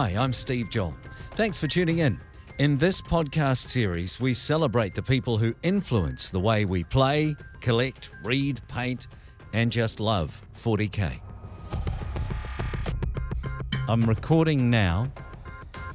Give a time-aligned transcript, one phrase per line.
[0.00, 0.94] Hi, I'm Steve Joel.
[1.32, 2.20] Thanks for tuning in.
[2.58, 8.10] In this podcast series, we celebrate the people who influence the way we play, collect,
[8.22, 9.08] read, paint,
[9.54, 11.18] and just love 40k.
[13.88, 15.10] I'm recording now,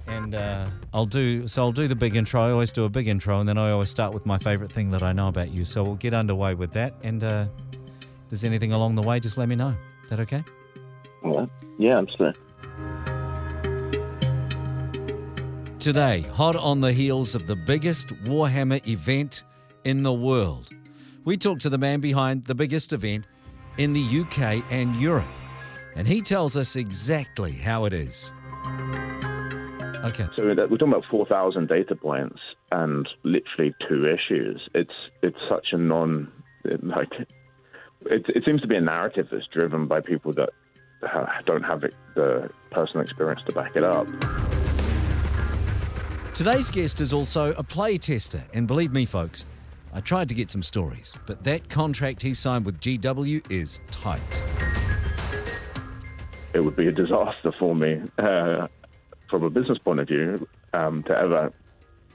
[0.07, 1.63] and uh, I'll do so.
[1.63, 2.45] I'll do the big intro.
[2.45, 4.91] I always do a big intro, and then I always start with my favorite thing
[4.91, 5.63] that I know about you.
[5.63, 6.93] So we'll get underway with that.
[7.03, 9.73] And uh, if there's anything along the way, just let me know.
[10.03, 10.43] Is that okay?
[11.21, 11.47] Right.
[11.77, 12.41] Yeah, I'm absolutely.
[15.83, 19.43] Today, hot on the heels of the biggest Warhammer event
[19.83, 20.69] in the world,
[21.25, 23.27] we talk to the man behind the biggest event
[23.77, 25.27] in the UK and Europe,
[25.97, 28.31] and he tells us exactly how it is.
[30.05, 30.25] Okay.
[30.37, 32.39] So we're talking about four thousand data points
[32.71, 34.61] and literally two issues.
[34.73, 36.31] It's it's such a non
[36.81, 37.11] like
[38.05, 40.51] it, it seems to be a narrative that's driven by people that
[41.01, 44.07] ha- don't have it, the personal experience to back it up.
[46.35, 49.45] Today's guest is also a play tester, and believe me, folks,
[49.93, 54.19] I tried to get some stories, but that contract he signed with GW is tight.
[56.55, 58.67] It would be a disaster for me uh,
[59.29, 61.53] from a business point of view um, to ever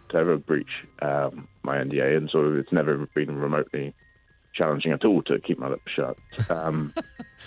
[0.09, 3.95] to ever breach um, my NDA, and sort of it's never been remotely
[4.53, 6.17] challenging at all to keep my lips shut.
[6.51, 6.93] Um,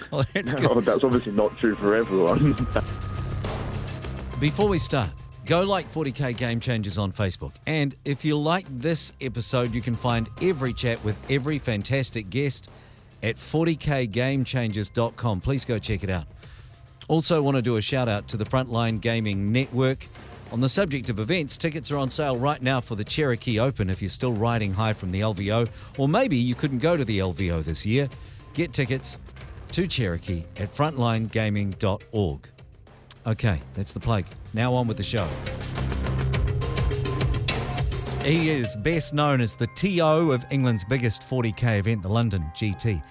[0.09, 2.53] Well, that's no, that's obviously not true for everyone.
[4.39, 5.09] Before we start,
[5.45, 7.53] go like 40k Game Changers on Facebook.
[7.65, 12.69] And if you like this episode, you can find every chat with every fantastic guest
[13.23, 15.41] at 40kgamechangers.com.
[15.41, 16.25] Please go check it out.
[17.07, 20.05] Also, want to do a shout out to the Frontline Gaming Network.
[20.51, 23.89] On the subject of events, tickets are on sale right now for the Cherokee Open
[23.89, 27.19] if you're still riding high from the LVO, or maybe you couldn't go to the
[27.19, 28.09] LVO this year.
[28.53, 29.17] Get tickets
[29.71, 32.50] to Cherokee at frontlinegaming.org.
[33.25, 34.25] Okay, that's the plug.
[34.53, 35.27] Now on with the show.
[38.23, 43.01] He is best known as the TO of England's biggest 40k event, the London GT.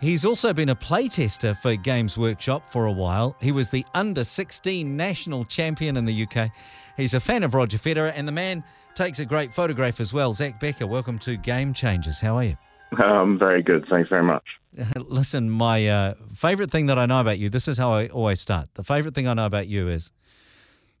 [0.00, 3.36] He's also been a playtester for Games Workshop for a while.
[3.40, 6.50] He was the under 16 national champion in the UK.
[6.96, 10.32] He's a fan of Roger Federer, and the man takes a great photograph as well.
[10.32, 12.20] Zach Becker, welcome to Game Changers.
[12.20, 12.56] How are you?
[12.92, 13.86] I'm um, very good.
[13.88, 14.44] Thanks very much.
[14.96, 18.40] Listen, my uh, favorite thing that I know about you, this is how I always
[18.40, 18.68] start.
[18.74, 20.12] The favorite thing I know about you is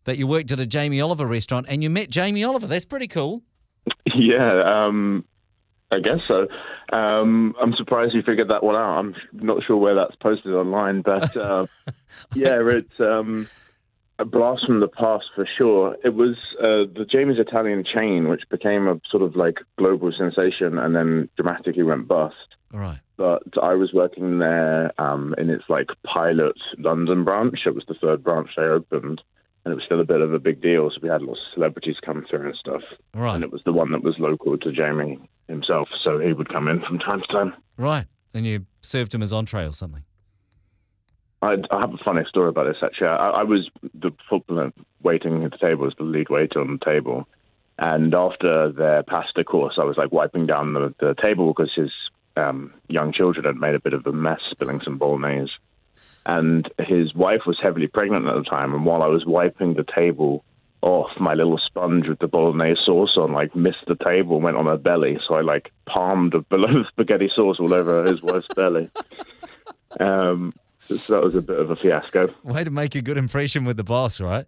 [0.04, 2.66] that you worked at a Jamie Oliver restaurant and you met Jamie Oliver.
[2.66, 3.42] That's pretty cool.
[4.12, 5.24] Yeah, um,
[5.90, 6.46] I guess so.
[6.94, 8.98] Um, I'm surprised you figured that one out.
[8.98, 11.66] I'm not sure where that's posted online, but uh,
[12.34, 13.48] yeah, it's um,
[14.18, 15.96] a blast from the past for sure.
[16.04, 20.76] It was uh, the Jamie's Italian chain, which became a sort of like global sensation
[20.76, 22.34] and then dramatically went bust.
[22.74, 23.00] All right.
[23.20, 27.58] But I was working there um, in its like pilot London branch.
[27.66, 29.20] It was the third branch they opened,
[29.62, 30.88] and it was still a bit of a big deal.
[30.88, 32.80] So we had lots of celebrities come through and stuff.
[33.12, 33.34] Right.
[33.34, 36.66] And it was the one that was local to Jamie himself, so he would come
[36.66, 37.52] in from time to time.
[37.76, 38.06] Right.
[38.32, 40.02] And you served him as entree or something.
[41.42, 43.08] I, I have a funny story about this actually.
[43.08, 46.84] I, I was the footballer waiting at the table as the lead waiter on the
[46.86, 47.28] table,
[47.78, 51.90] and after their pasta course, I was like wiping down the, the table because his
[52.40, 55.52] um, young children had made a bit of a mess, spilling some bolognese.
[56.26, 59.84] And his wife was heavily pregnant at the time, and while I was wiping the
[59.84, 60.44] table
[60.82, 64.56] off, my little sponge with the bolognese sauce on like missed the table and went
[64.56, 65.18] on her belly.
[65.26, 68.90] So I like palmed a below spaghetti sauce all over his wife's belly.
[69.98, 70.52] Um,
[70.86, 72.34] so that was a bit of a fiasco.
[72.42, 74.46] Way to make a good impression with the boss, right?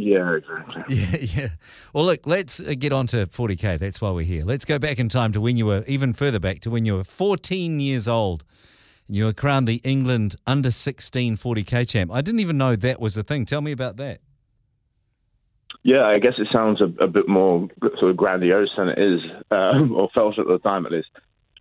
[0.00, 0.82] Yeah, exactly.
[0.88, 1.48] Yeah, yeah.
[1.92, 3.78] Well, look, let's uh, get on to 40K.
[3.78, 4.44] That's why we're here.
[4.44, 6.96] Let's go back in time to when you were, even further back, to when you
[6.96, 8.42] were 14 years old.
[9.08, 12.10] And you were crowned the England under 16 40K champ.
[12.12, 13.44] I didn't even know that was a thing.
[13.44, 14.20] Tell me about that.
[15.82, 17.68] Yeah, I guess it sounds a, a bit more
[17.98, 19.20] sort of grandiose than it is,
[19.50, 21.10] um, or felt at the time at least.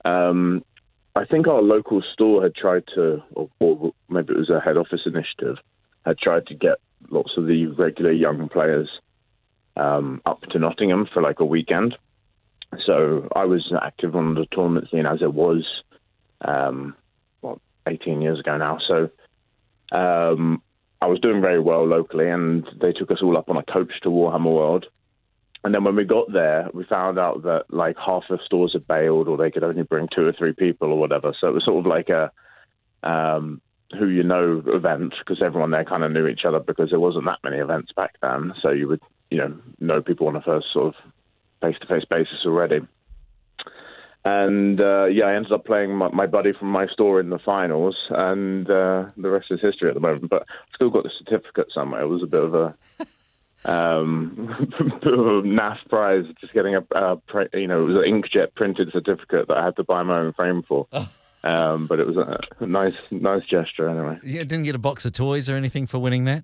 [0.05, 0.63] Um,
[1.15, 4.77] I think our local store had tried to, or, or maybe it was a head
[4.77, 5.57] office initiative,
[6.05, 6.77] had tried to get
[7.09, 8.89] lots of the regular young players
[9.75, 11.95] um, up to Nottingham for like a weekend.
[12.85, 15.65] So I was active on the tournament scene as it was,
[16.41, 16.95] um,
[17.41, 18.77] what, 18 years ago now.
[18.87, 19.09] So
[19.91, 20.61] um,
[21.01, 23.91] I was doing very well locally, and they took us all up on a coach
[24.03, 24.85] to Warhammer World.
[25.63, 28.87] And then when we got there, we found out that like half the stores had
[28.87, 31.33] bailed, or they could only bring two or three people, or whatever.
[31.39, 32.31] So it was sort of like a
[33.03, 33.61] um,
[33.97, 37.25] who you know event because everyone there kind of knew each other because there wasn't
[37.25, 38.53] that many events back then.
[38.61, 41.11] So you would you know know people on a first sort of
[41.61, 42.81] face to face basis already.
[44.25, 47.39] and uh, yeah, I ended up playing my, my, buddy from my store in the
[47.39, 50.29] finals, and uh, the rest is history at the moment.
[50.29, 52.01] But I still got the certificate somewhere.
[52.01, 52.75] It was a bit of a
[53.65, 54.67] um,
[55.03, 57.17] NAF prize, just getting a, a,
[57.53, 60.33] you know, it was an inkjet printed certificate that I had to buy my own
[60.33, 60.87] frame for.
[61.43, 64.19] Um, but it was a, a nice, nice gesture anyway.
[64.23, 66.43] Yeah, didn't get a box of toys or anything for winning that.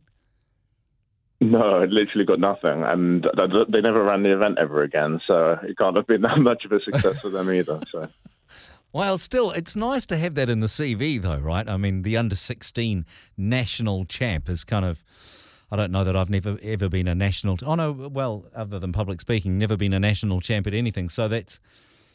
[1.41, 3.27] No, I literally got nothing, and
[3.69, 5.19] they never ran the event ever again.
[5.27, 7.79] So it can't have been that much of a success for them either.
[7.89, 8.07] So.
[8.93, 11.67] Well, still, it's nice to have that in the CV, though, right?
[11.67, 13.05] I mean, the under 16
[13.35, 15.03] national champ is kind of.
[15.69, 17.57] I don't know that I've never ever been a national.
[17.65, 21.09] Oh no, well, other than public speaking, never been a national champ at anything.
[21.09, 21.59] So that's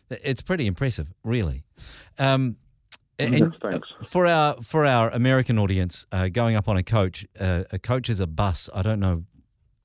[0.09, 1.65] it's pretty impressive, really.
[2.19, 2.57] Um,
[3.21, 3.89] and Thanks.
[4.05, 8.09] For our for our American audience, uh, going up on a coach, uh, a coach
[8.09, 8.69] is a bus.
[8.75, 9.25] I don't know.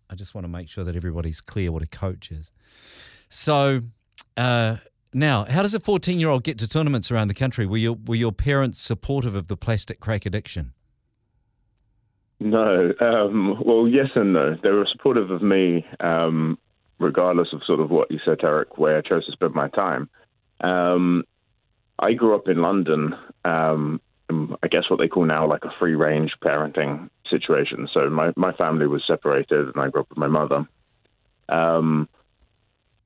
[0.10, 2.52] I just want to make sure that everybody's clear what a coach is.
[3.30, 3.82] So
[4.38, 4.78] uh,
[5.14, 7.66] now, how does a fourteen-year-old get to tournaments around the country?
[7.66, 10.74] Were your were your parents supportive of the plastic crack addiction?
[12.40, 12.94] No.
[13.00, 14.58] Um, well, yes and no.
[14.62, 16.58] They were supportive of me, um,
[17.00, 20.10] regardless of sort of what you said, esoteric way I chose to spend my time.
[20.62, 21.24] Um,
[22.00, 23.16] I grew up in London.
[23.44, 27.88] Um, I guess what they call now like a free range parenting situation.
[27.94, 30.68] So my, my family was separated, and I grew up with my mother.
[31.48, 32.10] Um,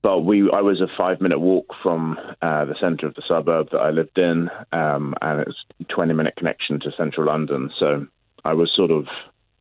[0.02, 3.72] but we, I was a five minute walk from uh, the centre of the suburb
[3.72, 7.70] that I lived in, um, and it was a 20 minute connection to central London.
[7.78, 8.08] So
[8.46, 9.08] I was sort of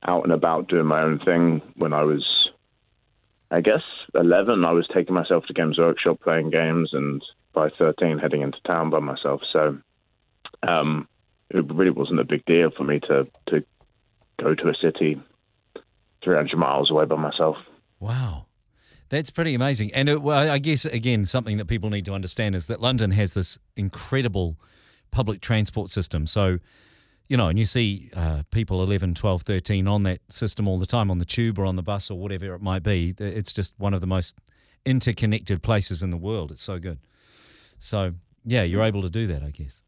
[0.06, 2.24] out and about doing my own thing when I was,
[3.50, 3.82] I guess,
[4.14, 4.64] 11.
[4.64, 7.22] I was taking myself to Games Workshop playing games and
[7.54, 9.40] by 13 heading into town by myself.
[9.50, 9.78] So
[10.62, 11.08] um,
[11.50, 13.64] it really wasn't a big deal for me to, to
[14.40, 15.20] go to a city
[16.24, 17.56] 300 miles away by myself.
[18.00, 18.46] Wow.
[19.08, 19.92] That's pretty amazing.
[19.94, 23.10] And it, well, I guess, again, something that people need to understand is that London
[23.12, 24.56] has this incredible
[25.10, 26.26] public transport system.
[26.26, 26.58] So,
[27.28, 30.86] you know, and you see uh, people 11, 12, 13 on that system all the
[30.86, 33.14] time on the tube or on the bus or whatever it might be.
[33.18, 34.36] It's just one of the most
[34.84, 36.50] interconnected places in the world.
[36.50, 36.98] It's so good.
[37.78, 38.14] So
[38.44, 39.82] yeah, you're able to do that, I guess.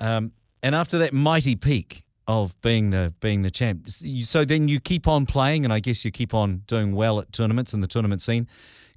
[0.00, 0.32] Um,
[0.62, 5.06] and after that mighty peak of being the being the champ, so then you keep
[5.06, 8.20] on playing, and I guess you keep on doing well at tournaments and the tournament
[8.20, 8.48] scene.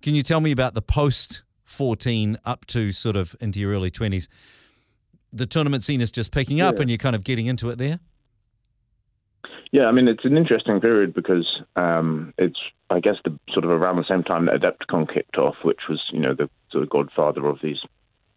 [0.02, 3.92] Can you tell me about the post 14 up to sort of into your early
[3.92, 4.28] 20s?
[5.34, 6.82] The tournament scene is just picking up, yeah.
[6.82, 8.00] and you're kind of getting into it there.
[9.72, 13.72] Yeah, I mean it's an interesting period because um, it's I guess the sort of
[13.72, 16.90] around the same time that Adepticon kicked off, which was you know the sort of
[16.90, 17.80] godfather of these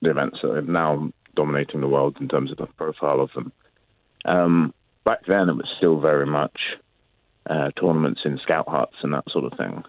[0.01, 3.53] the events that are now dominating the world in terms of the profile of them.
[4.25, 4.75] Um,
[5.05, 6.59] back then, it was still very much
[7.49, 9.83] uh, tournaments in scout huts and that sort of thing.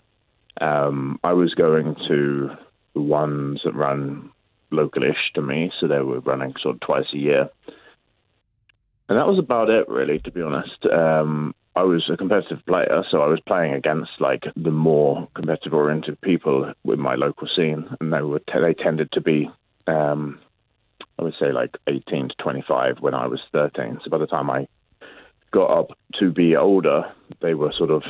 [0.61, 2.49] Um, I was going to
[2.93, 4.31] the ones that ran
[4.71, 7.49] localish to me, so they were running sort of twice a year.
[9.07, 10.85] And that was about it, really, to be honest.
[10.85, 15.73] Um, I was a competitive player, so I was playing against like the more competitive
[15.73, 19.49] oriented people with my local scene, and they were t- they tended to be
[19.87, 20.39] um,
[21.19, 23.99] I would say like 18 to 25 when I was 13.
[24.03, 24.67] So by the time I
[25.51, 27.03] got up to be older,
[27.41, 28.03] they were sort of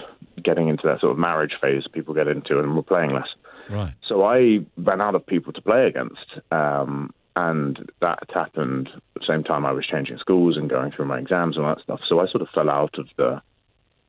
[0.43, 3.27] getting into that sort of marriage phase people get into and were playing less.
[3.69, 3.93] Right.
[4.07, 6.39] So I ran out of people to play against.
[6.51, 11.05] Um, and that happened at the same time I was changing schools and going through
[11.05, 11.99] my exams and all that stuff.
[12.07, 13.41] So I sort of fell out of the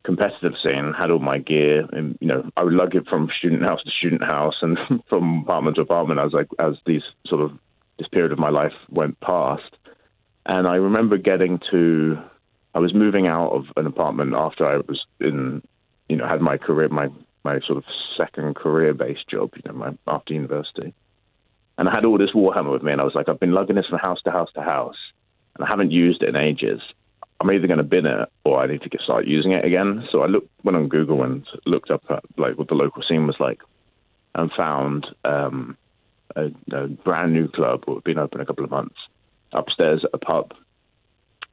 [0.05, 3.63] competitive scene, had all my gear, and you know, I would lug it from student
[3.63, 7.59] house to student house and from apartment to apartment as like as these sort of
[7.99, 9.77] this period of my life went past.
[10.47, 12.19] And I remember getting to,
[12.75, 15.63] I was moving out of an apartment after I was in,
[16.09, 17.09] you know, had my career, my
[17.47, 17.85] my sort of
[18.17, 20.93] second career-based job, you know, my after university.
[21.79, 23.77] And I had all this Warhammer with me, and I was like, I've been lugging
[23.77, 24.97] this from house to house to house,
[25.55, 26.81] and I haven't used it in ages.
[27.41, 30.09] I'm either going to bin it or I need to get, start using it again.
[30.11, 33.27] So I looked went on Google and looked up at like what the local scene
[33.27, 33.61] was like,
[34.35, 35.77] and found um,
[36.35, 38.97] a, a, brand new club that had been open a couple of months
[39.53, 40.55] upstairs at a pub.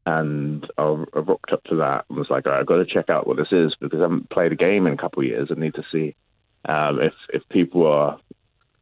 [0.05, 3.09] And I, I rocked up to that and was like, right, I've got to check
[3.09, 5.49] out what this is because I haven't played a game in a couple of years.
[5.49, 6.15] I need to see
[6.65, 8.19] um, if if people are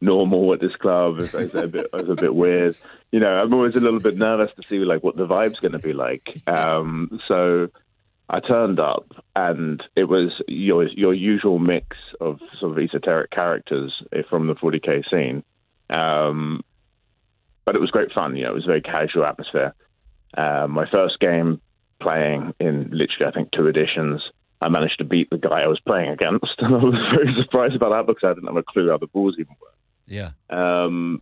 [0.02, 1.20] normal at this club.
[1.20, 2.76] Is, is, a bit, is a bit weird.
[3.12, 5.74] You know, I'm always a little bit nervous to see like what the vibe's going
[5.74, 6.28] to be like.
[6.48, 7.70] Um, so
[8.30, 14.02] I turned up, and it was your your usual mix of sort of esoteric characters
[14.30, 15.44] from the 40k scene.
[15.90, 16.64] Um,
[17.66, 18.36] but it was great fun.
[18.36, 19.74] You know, it was a very casual atmosphere.
[20.38, 21.62] Uh, my first game
[22.02, 24.22] playing in literally, I think, two editions.
[24.62, 27.76] I managed to beat the guy I was playing against, and I was very surprised
[27.76, 29.78] about that because I didn't have a clue how the balls even worked.
[30.08, 30.32] Yeah.
[30.50, 31.22] Um,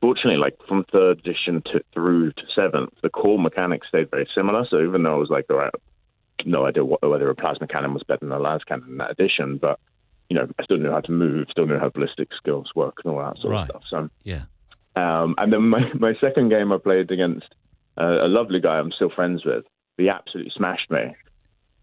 [0.00, 4.66] fortunately, like from third edition to through to seventh, the core mechanics stayed very similar.
[4.70, 5.72] So even though I was like, all right,
[6.44, 9.10] no idea what, whether a plasma cannon was better than a las cannon in that
[9.10, 9.78] edition, but
[10.28, 13.12] you know, I still knew how to move, still knew how ballistic skills work and
[13.12, 13.62] all that sort Right.
[13.62, 13.82] of stuff.
[13.90, 14.42] So Yeah.
[14.96, 17.46] um, and then my, my second game I played against
[17.98, 19.64] uh, a lovely guy I'm still friends with.
[19.96, 21.14] He absolutely smashed me.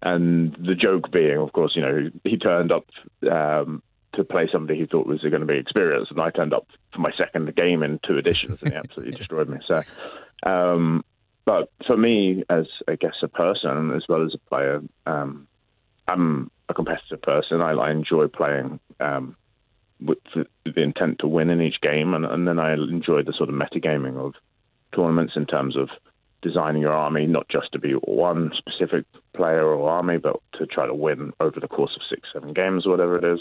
[0.01, 2.85] And the joke being, of course, you know, he turned up
[3.31, 3.81] um,
[4.13, 6.99] to play somebody he thought was going to be experienced, and I turned up for
[6.99, 9.57] my second game in two editions, and he absolutely destroyed me.
[9.67, 9.81] So,
[10.43, 11.03] um,
[11.45, 15.47] but for me, as I guess a person as well as a player, um,
[16.07, 17.61] I'm a competitive person.
[17.61, 19.35] I, I enjoy playing um,
[19.99, 23.33] with the, the intent to win in each game, and, and then I enjoy the
[23.33, 24.33] sort of metagaming of
[24.93, 25.89] tournaments in terms of
[26.41, 30.85] designing your army not just to be one specific player or army, but to try
[30.85, 33.39] to win over the course of six, seven games, or whatever it is.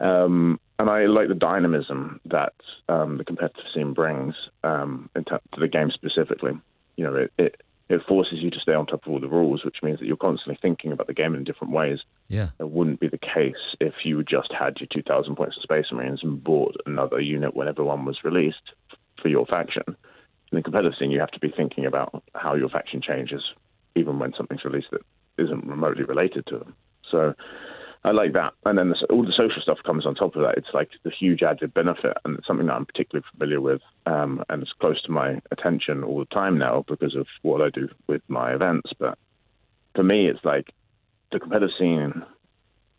[0.00, 2.54] Um, and I like the dynamism that
[2.88, 6.52] um, the competitive scene brings um, ter- to the game specifically.
[6.96, 9.64] You know, it, it it forces you to stay on top of all the rules,
[9.64, 12.00] which means that you're constantly thinking about the game in different ways.
[12.28, 12.50] Yeah.
[12.60, 16.20] It wouldn't be the case if you just had your 2,000 points of Space Marines
[16.22, 18.74] and bought another unit whenever one was released
[19.22, 19.96] for your faction.
[20.52, 23.42] In the competitive scene, you have to be thinking about how your faction changes,
[23.94, 25.02] even when something's released that
[25.36, 26.74] isn't remotely related to them.
[27.10, 27.34] So
[28.04, 28.54] I like that.
[28.64, 30.56] And then the, all the social stuff comes on top of that.
[30.56, 34.42] It's like the huge added benefit, and it's something that I'm particularly familiar with, um,
[34.48, 37.88] and it's close to my attention all the time now because of what I do
[38.06, 38.90] with my events.
[38.98, 39.18] But
[39.94, 40.72] for me, it's like
[41.32, 42.22] the competitive scene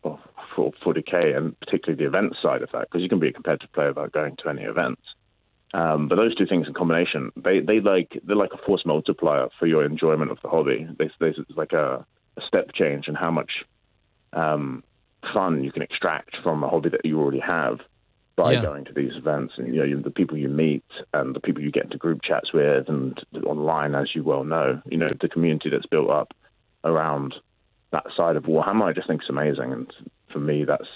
[0.02, 0.20] for,
[0.54, 3.72] for 40k, and particularly the event side of that, because you can be a competitive
[3.72, 5.02] player without going to any events.
[5.72, 9.48] Um, but those two things in combination, they they like they're like a force multiplier
[9.58, 10.86] for your enjoyment of the hobby.
[10.98, 12.04] There's, there's like a,
[12.36, 13.50] a step change in how much
[14.32, 14.82] um,
[15.32, 17.78] fun you can extract from a hobby that you already have
[18.36, 18.62] by Yeah.
[18.62, 21.70] going to these events and you know the people you meet and the people you
[21.70, 25.68] get into group chats with and online as you well know you know the community
[25.68, 26.32] that's built up
[26.84, 27.34] around
[27.92, 29.92] that side of Warhammer I just think is amazing and
[30.32, 30.88] for me that's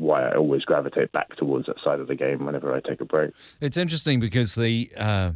[0.00, 3.04] why I always gravitate back towards that side of the game whenever I take a
[3.04, 3.32] break.
[3.60, 5.32] It's interesting because the uh,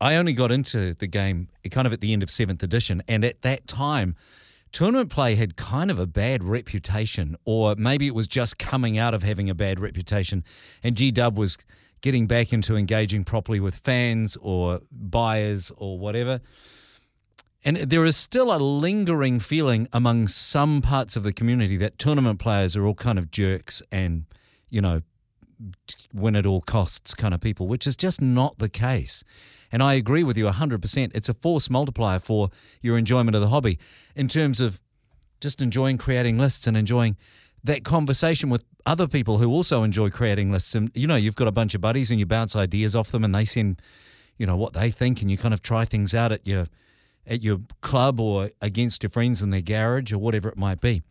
[0.00, 3.24] I only got into the game kind of at the end of seventh edition, and
[3.24, 4.14] at that time,
[4.72, 9.14] tournament play had kind of a bad reputation, or maybe it was just coming out
[9.14, 10.44] of having a bad reputation,
[10.82, 11.58] and G Dub was
[12.00, 16.40] getting back into engaging properly with fans or buyers or whatever.
[17.64, 22.38] And there is still a lingering feeling among some parts of the community that tournament
[22.38, 24.26] players are all kind of jerks and,
[24.68, 25.00] you know,
[26.12, 29.24] win at all costs kind of people, which is just not the case.
[29.72, 31.12] And I agree with you 100%.
[31.14, 32.50] It's a force multiplier for
[32.82, 33.78] your enjoyment of the hobby
[34.14, 34.80] in terms of
[35.40, 37.16] just enjoying creating lists and enjoying
[37.64, 40.74] that conversation with other people who also enjoy creating lists.
[40.74, 43.24] And, you know, you've got a bunch of buddies and you bounce ideas off them
[43.24, 43.80] and they send,
[44.36, 46.66] you know, what they think and you kind of try things out at your
[47.26, 51.02] at your club or against your friends in their garage or whatever it might be.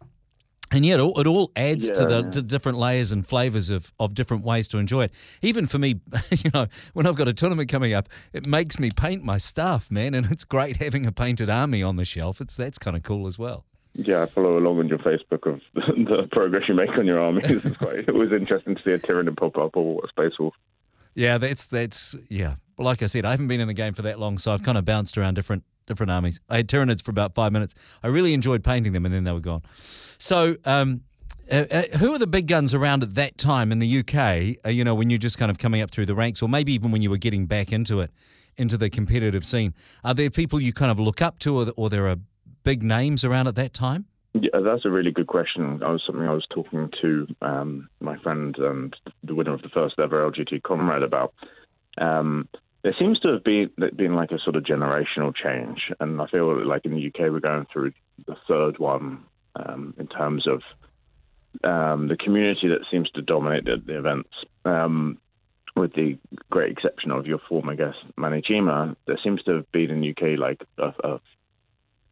[0.74, 2.32] And yet, it all, it all adds to the yeah.
[2.32, 5.12] to different layers and flavors of, of different ways to enjoy it.
[5.44, 6.00] Even for me,
[6.32, 9.92] you know, when I've got a tournament coming up, it makes me paint my stuff,
[9.92, 12.42] man, and it's great having a painted army on the shelf.
[12.42, 13.66] It's that's kind of cool as well.
[13.94, 17.52] Yeah, I follow along on your Facebook of the progress you make on your armies.
[17.52, 20.56] It's quite, it was interesting to see a Tyranid pop up or a Space Wolf.
[21.14, 22.56] Yeah, that's that's yeah.
[22.80, 24.80] Like I said, I haven't been in the game for that long, so I've kind
[24.80, 26.40] of bounced around different different armies.
[26.50, 27.76] I had Tyranids for about five minutes.
[28.04, 29.64] I really enjoyed painting them, and then they were gone.
[30.18, 31.02] So, um,
[31.52, 34.58] uh, uh, who are the big guns around at that time in the UK?
[34.66, 36.74] Uh, you know, when you're just kind of coming up through the ranks, or maybe
[36.74, 38.12] even when you were getting back into it,
[38.56, 39.74] into the competitive scene.
[40.04, 42.18] Are there people you kind of look up to, or, or there are
[42.64, 44.06] big names around at that time?
[44.34, 45.80] Yeah, that's a really good question.
[45.80, 49.70] That was something I was talking to um, my friend and the winner of the
[49.70, 51.34] first ever LGT Conrad about.
[52.00, 52.48] Um,
[52.84, 56.66] there seems to have been been like a sort of generational change, and I feel
[56.68, 57.94] like in the UK we're going through
[58.28, 59.24] the third one
[59.56, 60.62] um, in terms of
[61.64, 64.30] um, the community that seems to dominate the, the events.
[64.66, 65.18] Um,
[65.76, 66.20] with the
[66.52, 70.10] great exception of your former guest Mani Cheema, there seems to have been in the
[70.12, 71.20] UK like a, a,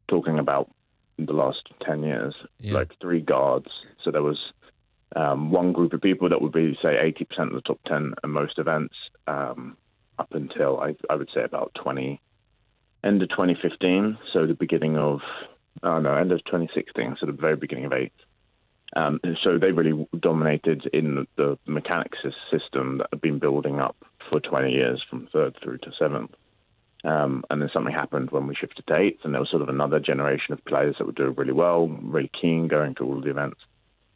[0.08, 0.72] talking about
[1.20, 2.74] the last 10 years, Yeah.
[2.74, 3.68] like three guards.
[4.04, 4.40] So there was
[5.16, 6.96] um, one group of people that would be, say,
[7.40, 8.96] 80% of the top 10 at most events
[9.28, 9.78] um,
[10.20, 12.22] up until, I, I would say, about 20,
[13.04, 14.18] end of 2015.
[14.34, 15.22] So the beginning of,
[15.84, 18.14] oh no, end of 2016, so the very beginning of eight.
[18.96, 22.20] Um, so they really dominated in the, the mechanics
[22.52, 23.96] system that had been building up
[24.30, 26.32] for 20 years from third through to seventh.
[27.04, 29.70] Um, and then something happened when we shifted to eighth, and there was sort of
[29.70, 33.30] another generation of players that were doing really well, really keen going to all the
[33.30, 33.60] events.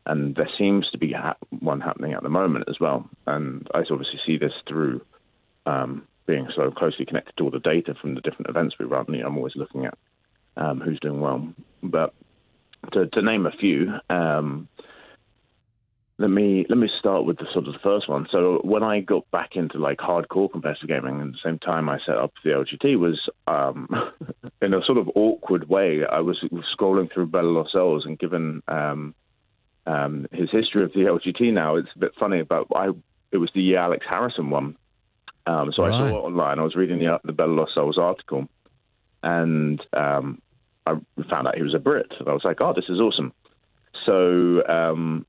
[0.06, 3.10] And there seems to be ha- one happening at the moment as well.
[3.26, 5.02] And I obviously see this through
[5.66, 9.06] um, being so closely connected to all the data from the different events we run,
[9.10, 9.98] you know, I'm always looking at
[10.58, 11.48] um, who's doing well.
[11.84, 12.14] But
[12.94, 14.68] to, to name a few, um,
[16.18, 18.26] let me let me start with the sort of the first one.
[18.32, 22.00] So when I got back into like hardcore competitive gaming, at the same time I
[22.06, 23.90] set up the LGT was um,
[24.62, 26.02] in a sort of awkward way.
[26.10, 26.42] I was
[26.78, 29.14] scrolling through Lost Souls and given um,
[29.86, 32.44] um, his history of the LGT now, it's a bit funny.
[32.44, 32.92] But I
[33.32, 34.78] it was the year Alex Harrison won.
[35.48, 35.94] Um, so right.
[35.94, 36.60] I saw it online.
[36.60, 38.48] I was reading the the Lost Souls article,
[39.24, 40.42] and um,
[40.86, 40.96] I
[41.30, 43.34] found out he was a Brit, and I was like, "Oh, this is awesome."
[44.06, 45.26] So um,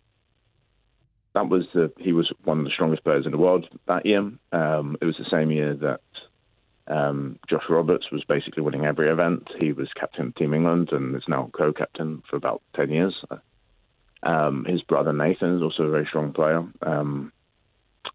[1.34, 4.20] that was the he was one of the strongest players in the world that year.
[4.52, 6.00] Um, it was the same year that
[6.88, 9.48] um, Josh Roberts was basically winning every event.
[9.58, 13.14] He was captain of Team England and is now co-captain for about ten years.
[14.22, 16.64] Um, his brother Nathan is also a very strong player.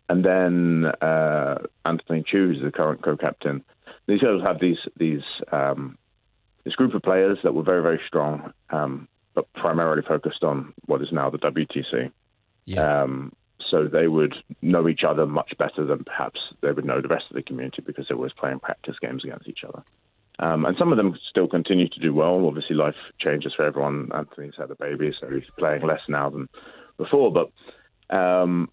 [0.09, 3.63] And then uh, Anthony Chu, who's the current co-captain.
[4.07, 5.21] These guys have these these
[5.51, 5.97] um,
[6.63, 11.01] this group of players that were very very strong, um, but primarily focused on what
[11.01, 12.11] is now the WTC.
[12.65, 13.03] Yeah.
[13.03, 13.33] Um,
[13.69, 17.25] so they would know each other much better than perhaps they would know the rest
[17.29, 19.83] of the community because they were always playing practice games against each other.
[20.39, 22.45] Um, and some of them still continue to do well.
[22.47, 24.09] Obviously, life changes for everyone.
[24.13, 26.49] Anthony's had a baby, so he's playing less now than
[26.97, 27.31] before.
[27.31, 28.69] But um,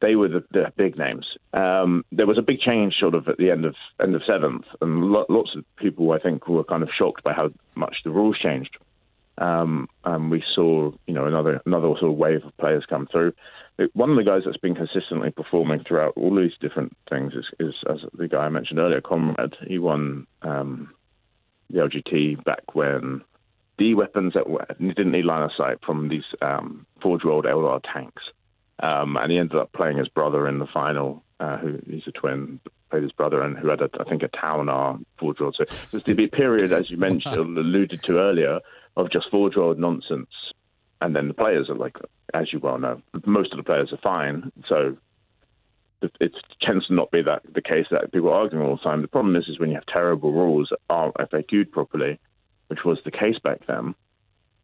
[0.00, 1.26] they were the, the big names.
[1.52, 4.64] Um, there was a big change sort of at the end of end of seventh,
[4.80, 8.10] and lo- lots of people I think were kind of shocked by how much the
[8.10, 8.76] rules changed.
[9.38, 13.32] Um, and we saw, you know, another another sort of wave of players come through.
[13.94, 17.74] One of the guys that's been consistently performing throughout all these different things is, is
[17.90, 19.56] as the guy I mentioned earlier, Conrad.
[19.66, 20.94] He won um,
[21.70, 23.22] the LGT back when
[23.78, 27.80] the weapons that were, didn't need line of sight from these um, Forge World Eldar
[27.92, 28.22] tanks.
[28.80, 32.12] Um, and he ended up playing his brother in the final, uh, who he's a
[32.12, 32.60] twin,
[32.90, 35.56] played his brother, and who had, a, I think, a Taunar Forge World.
[35.58, 38.60] So there's the period, as you mentioned, alluded to earlier,
[38.96, 40.30] of just Forge World nonsense.
[41.00, 41.96] And then the players are like,
[42.32, 44.50] as you well know, most of the players are fine.
[44.68, 44.96] So
[46.20, 49.02] it tends to not be that the case that people are arguing all the time.
[49.02, 52.18] The problem is, is when you have terrible rules that aren't FAQ'd properly,
[52.68, 53.94] which was the case back then,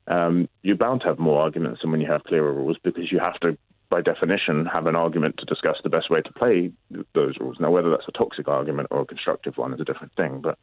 [0.07, 3.19] um, you're bound to have more arguments than when you have clearer rules because you
[3.19, 3.57] have to,
[3.91, 6.71] by definition, have an argument to discuss the best way to play
[7.15, 7.59] those rules.
[7.61, 10.59] Now, whether that's a toxic argument or a constructive one is a different thing, but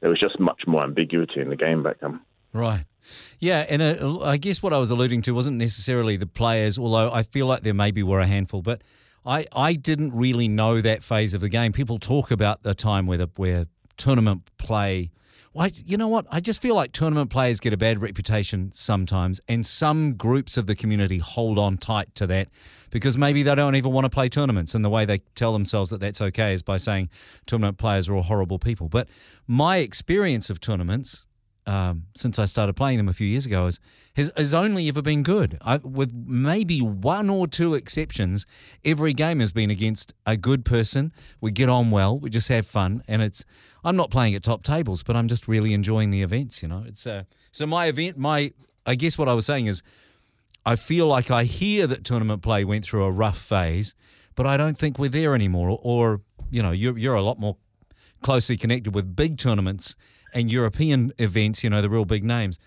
[0.00, 2.20] there was just much more ambiguity in the game back then.
[2.52, 2.84] Right.
[3.38, 7.12] Yeah, and uh, I guess what I was alluding to wasn't necessarily the players, although
[7.12, 8.82] I feel like there maybe were a handful, but
[9.24, 11.72] I, I didn't really know that phase of the game.
[11.72, 15.10] People talk about the time where the, where tournament play.
[15.54, 16.26] Well, you know what?
[16.30, 20.66] I just feel like tournament players get a bad reputation sometimes, and some groups of
[20.66, 22.48] the community hold on tight to that
[22.90, 24.74] because maybe they don't even want to play tournaments.
[24.74, 27.10] And the way they tell themselves that that's okay is by saying
[27.46, 28.88] tournament players are all horrible people.
[28.88, 29.08] But
[29.46, 31.26] my experience of tournaments
[31.66, 33.78] um, since I started playing them a few years ago is
[34.16, 35.58] has, has only ever been good.
[35.62, 38.46] I, with maybe one or two exceptions,
[38.84, 41.12] every game has been against a good person.
[41.40, 43.44] We get on well, we just have fun, and it's.
[43.84, 46.62] I'm not playing at top tables, but I'm just really enjoying the events.
[46.62, 48.16] You know, it's uh, so my event.
[48.16, 48.52] My
[48.86, 49.82] I guess what I was saying is,
[50.64, 53.94] I feel like I hear that tournament play went through a rough phase,
[54.34, 55.70] but I don't think we're there anymore.
[55.70, 57.56] Or, or you know, you're you're a lot more
[58.22, 59.96] closely connected with big tournaments
[60.32, 62.58] and European events, you know, the real big names.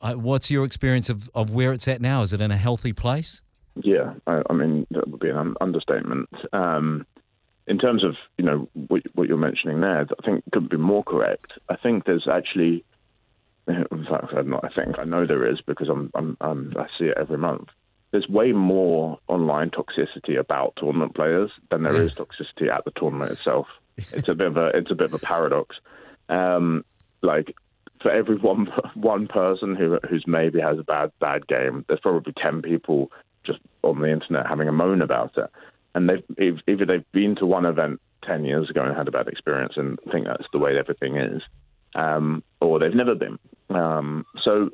[0.00, 2.22] Uh, what's your experience of, of where it's at now?
[2.22, 3.40] Is it in a healthy place?
[3.82, 6.28] Yeah, I, I mean, that would be an understatement.
[6.52, 7.06] Um,
[7.66, 11.04] in terms of, you know, what, what you're mentioning there, I think could be more
[11.04, 11.52] correct.
[11.68, 12.84] I think there's actually,
[13.66, 17.06] in fact, not, I think, I know there is because I'm, I'm, I'm, I see
[17.06, 17.68] it every month
[18.14, 23.32] there's way more online toxicity about tournament players than there is toxicity at the tournament
[23.32, 23.66] itself.
[23.96, 25.74] It's a bit of a it's a bit of a paradox.
[26.28, 26.84] Um,
[27.22, 27.56] like
[28.00, 32.32] for every one one person who who's maybe has a bad bad game, there's probably
[32.40, 33.10] ten people
[33.44, 35.50] just on the internet having a moan about it.
[35.94, 39.28] And they've either they've been to one event ten years ago and had a bad
[39.28, 41.42] experience and think that's the way everything is,
[41.94, 43.38] um, or they've never been.
[43.70, 44.70] Um, so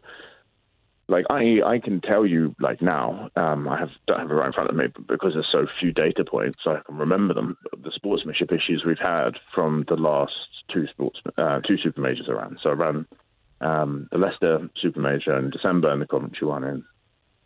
[1.08, 4.46] like I, I can tell you like now, um, I have don't have it right
[4.46, 7.56] in front of me, because there's so few data points, I can remember them.
[7.82, 10.32] The sportsmanship issues we've had from the last
[10.72, 12.58] two sports, uh, two super majors around.
[12.62, 13.06] So around
[13.60, 16.84] um, the Leicester Super Major in December and the Coventry one in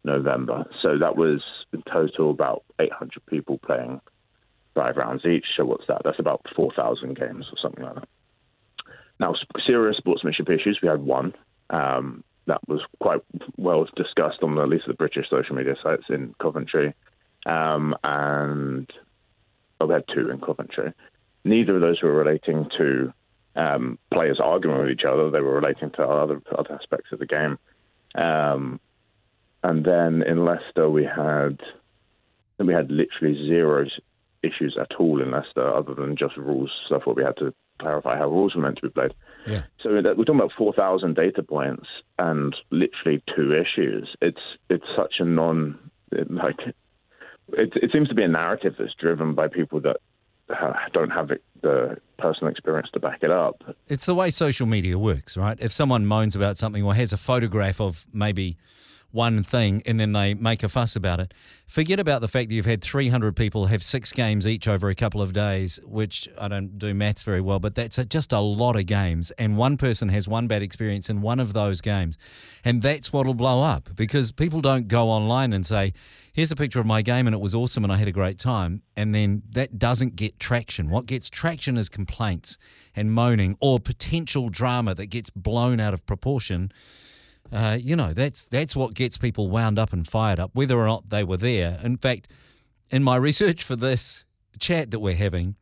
[0.05, 0.65] November.
[0.83, 4.01] So that was in total about 800 people playing
[4.75, 5.47] five rounds each.
[5.57, 6.03] So what's that?
[6.05, 8.09] That's about 4,000 games or something like that.
[9.21, 11.35] Now, serious sportsmanship issues, we had one.
[11.71, 13.21] Um, that was quite
[13.57, 16.95] well discussed on at least the British social media sites in Coventry,
[17.47, 18.91] um, and
[19.81, 20.93] we had two in Coventry.
[21.45, 23.13] neither of those were relating to
[23.57, 25.31] um, players arguing with each other.
[25.31, 27.59] They were relating to other other aspects of the game.
[28.15, 28.81] Um,
[29.65, 31.59] and then in Leicester, we had
[32.59, 33.87] we had literally zero
[34.43, 38.17] issues at all in Leicester, other than just rules stuff where we had to clarify
[38.17, 39.15] how rules were meant to be played.
[39.47, 39.63] Yeah.
[39.83, 41.87] So we're talking about four thousand data points
[42.19, 44.15] and literally two issues.
[44.21, 45.79] It's it's such a non
[46.29, 46.61] like
[47.55, 49.97] it, it seems to be a narrative that's driven by people that
[50.93, 51.31] don't have
[51.63, 53.63] the personal experience to back it up.
[53.89, 55.59] It's the way social media works, right?
[55.59, 58.59] If someone moans about something or has a photograph of maybe
[59.15, 61.33] one thing and then they make a fuss about it.
[61.69, 64.95] Forget about the fact that you've had 300 people have six games each over a
[64.95, 68.75] couple of days, which I don't do maths very well, but that's just a lot
[68.75, 69.31] of games.
[69.33, 72.19] And one person has one bad experience in one of those games.
[72.65, 75.95] And that's what'll blow up because people don't go online and say,
[76.33, 78.41] here's a picture of my game and it was awesome and I had a great
[78.41, 78.83] time.
[78.97, 80.91] And then that doesn't get traction.
[80.91, 82.59] What gets traction is complaints
[82.97, 86.73] and moaning or potential drama that gets blown out of proportion
[87.53, 90.87] uh, you know, that's that's what gets people wound up and fired up, whether or
[90.87, 91.79] not they were there.
[91.83, 92.29] In fact,
[92.91, 94.25] in my research for this
[94.59, 95.57] chat that we're having,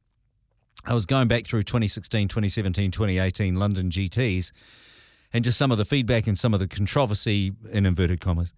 [0.84, 4.52] I was going back through 2016, 2017, 2018 London GTs
[5.32, 8.52] and just some of the feedback and some of the controversy in inverted commas.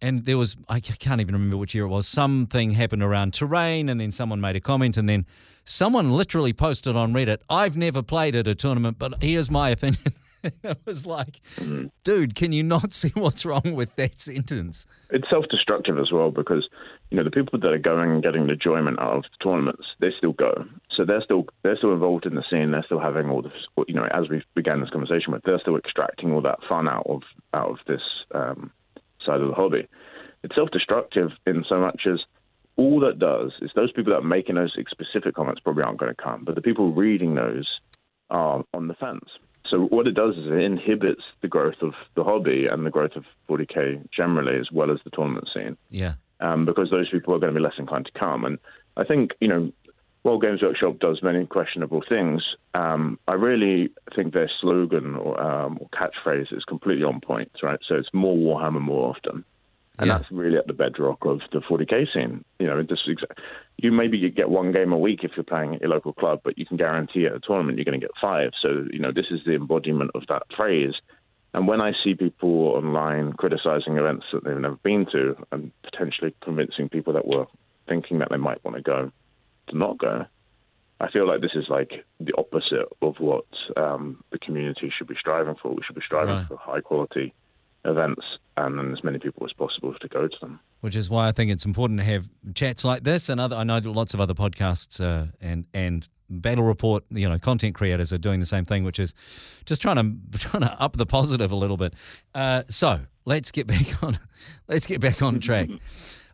[0.00, 3.88] And there was, I can't even remember which year it was, something happened around terrain,
[3.88, 5.24] and then someone made a comment, and then
[5.64, 10.02] someone literally posted on Reddit, I've never played at a tournament, but here's my opinion.
[10.62, 11.90] it was like, mm.
[12.04, 14.86] dude, can you not see what's wrong with that sentence?
[15.10, 16.68] It's self-destructive as well because
[17.10, 19.84] you know the people that are going and getting the enjoyment out of the tournaments,
[20.00, 20.64] they still go.
[20.90, 22.70] So they're still they're still involved in the scene.
[22.70, 23.52] They're still having all this.
[23.86, 27.06] You know, as we began this conversation with, they're still extracting all that fun out
[27.08, 27.22] of
[27.54, 28.02] out of this
[28.34, 28.70] um,
[29.24, 29.86] side of the hobby.
[30.42, 32.20] It's self-destructive in so much as
[32.76, 36.14] all that does is those people that are making those specific comments probably aren't going
[36.14, 37.66] to come, but the people reading those
[38.30, 39.24] are on the fence.
[39.70, 43.16] So what it does is it inhibits the growth of the hobby and the growth
[43.16, 45.76] of 40k generally, as well as the tournament scene.
[45.90, 46.14] Yeah.
[46.40, 48.44] Um, because those people are going to be less inclined to come.
[48.44, 48.58] And
[48.96, 49.72] I think you know,
[50.22, 52.42] while Games Workshop does many questionable things,
[52.74, 57.50] um, I really think their slogan or, um, or catchphrase is completely on point.
[57.62, 57.80] Right.
[57.88, 59.44] So it's more Warhammer more often
[59.98, 60.18] and yeah.
[60.18, 62.44] that's really at the bedrock of the 40k scene.
[62.58, 63.06] You know, this
[63.78, 66.58] you maybe get one game a week if you're playing at your local club, but
[66.58, 68.50] you can guarantee at a tournament you're going to get five.
[68.60, 70.94] So you know, this is the embodiment of that phrase.
[71.54, 76.34] And when I see people online criticizing events that they've never been to, and potentially
[76.42, 77.46] convincing people that were
[77.88, 79.10] thinking that they might want to go
[79.68, 80.26] to not go,
[81.00, 85.16] I feel like this is like the opposite of what um, the community should be
[85.18, 85.70] striving for.
[85.70, 86.48] We should be striving right.
[86.48, 87.32] for high quality
[87.86, 88.22] events
[88.56, 90.60] and as many people as possible to go to them.
[90.80, 93.56] Which is why I think it's important to have chats like this and other.
[93.56, 98.12] I know lots of other podcasts uh, and and Battle Report, you know, content creators
[98.12, 99.14] are doing the same thing, which is
[99.64, 101.94] just trying to trying to up the positive a little bit.
[102.34, 104.18] Uh, so let's get back on
[104.68, 105.68] let's get back on track.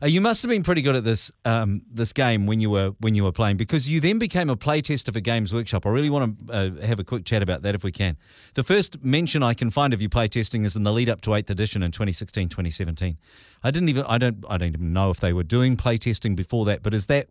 [0.02, 2.90] Uh, you must have been pretty good at this um, this game when you were
[2.98, 5.86] when you were playing because you then became a playtester for Games Workshop.
[5.86, 8.16] I really want to uh, have a quick chat about that if we can.
[8.54, 11.30] The first mention I can find of you playtesting is in the lead up to
[11.30, 13.16] 8th edition in 2016 2017.
[13.62, 16.64] I didn't even I don't I don't even know if they were doing playtesting before
[16.64, 17.28] that, but is that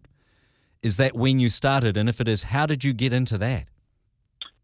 [0.82, 1.98] is that when you started?
[1.98, 3.68] And if it is, how did you get into that?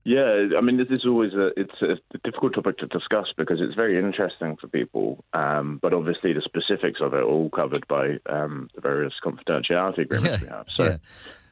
[0.08, 3.76] Yeah, I mean, this is always a it's a difficult topic to discuss because it's
[3.76, 8.18] very interesting for people, um, but obviously the specifics of it are all covered by
[8.30, 10.66] um, the various confidentiality agreements yeah, we have.
[10.70, 10.98] So,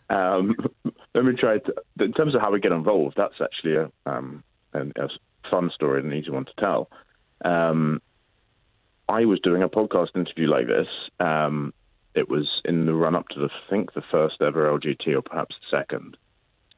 [0.09, 0.35] yeah.
[0.35, 0.55] um,
[1.13, 1.73] let me try to.
[1.99, 4.41] In terms of how we get involved, that's actually a, um,
[4.73, 5.09] a
[5.51, 6.89] fun story and an easy one to tell.
[7.43, 8.01] Um,
[9.09, 10.87] I was doing a podcast interview like this.
[11.19, 11.73] Um,
[12.13, 15.23] it was in the run up to the I think the first ever LGT or
[15.23, 16.15] perhaps the second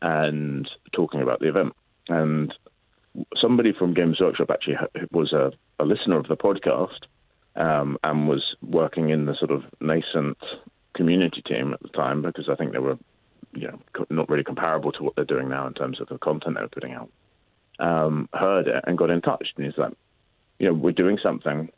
[0.01, 1.73] and talking about the event.
[2.09, 2.53] And
[3.39, 4.75] somebody from Games Workshop actually
[5.11, 7.05] was a, a listener of the podcast
[7.55, 10.37] um, and was working in the sort of nascent
[10.95, 12.97] community team at the time because I think they were,
[13.53, 16.55] you know, not really comparable to what they're doing now in terms of the content
[16.55, 17.09] they were putting out.
[17.79, 19.93] Um, heard it and got in touch, and he's like,
[20.59, 21.69] you know, we're doing something.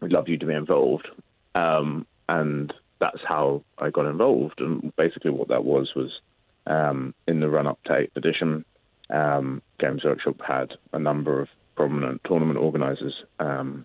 [0.00, 1.08] We'd love you to be involved.
[1.54, 4.60] Um, and that's how I got involved.
[4.60, 6.10] And basically, what that was was
[6.66, 8.64] um, in the run up to 8th edition,
[9.10, 13.84] um, Games Workshop had a number of prominent tournament organisers um,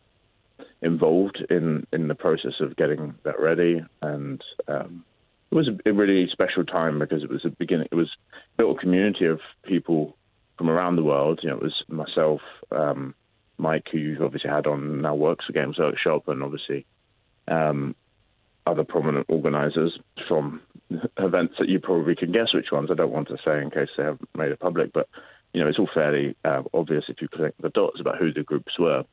[0.82, 5.04] involved in, in the process of getting that ready, and um,
[5.52, 7.88] it was a, really special time because it was a beginning.
[7.92, 8.10] It was
[8.58, 10.16] built a community of people
[10.58, 11.40] from around the world.
[11.42, 13.16] You know, it was myself, um,
[13.58, 16.86] Mike, who you've obviously had on now works for Games Workshop, and obviously
[17.48, 17.96] um,
[18.68, 20.62] other prominent organisers from
[21.18, 22.90] events that you probably can guess which ones.
[22.92, 25.08] I don't want to say in case they haven't made it public, but
[25.54, 28.44] you know it's all fairly uh, obvious if you connect the dots about who the
[28.44, 29.04] groups were.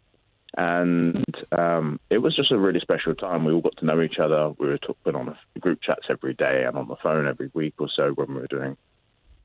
[0.57, 3.45] And um, it was just a really special time.
[3.45, 4.51] We all got to know each other.
[4.59, 7.89] We were talking on group chats every day and on the phone every week or
[7.95, 8.77] so when we were doing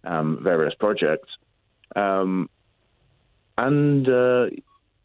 [0.03, 1.29] um, various projects.
[1.95, 2.49] Um,
[3.57, 4.45] and uh,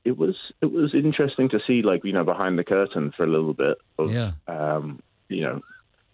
[0.04, 3.26] it was it was interesting to see like you know behind the curtain for a
[3.26, 4.32] little bit of Yeah.
[4.48, 5.60] um, you know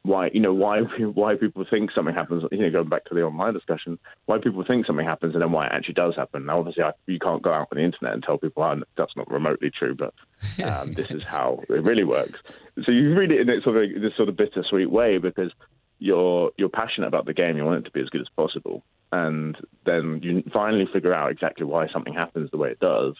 [0.02, 0.80] why you know why
[1.14, 4.64] why people think something happens you know going back to the online discussion why people
[4.66, 6.46] think something happens and then why it actually does happen.
[6.46, 9.16] Now obviously I, you can't go out on the internet and tell people oh, that's
[9.16, 10.14] not remotely true but
[10.64, 12.38] um, this is how it really works.
[12.84, 15.50] So you read it in this sort of this sort of bittersweet way because
[15.98, 17.58] you're you're passionate about the game.
[17.58, 18.82] You want it to be as good as possible.
[19.12, 23.16] And then you finally figure out exactly why something happens the way it does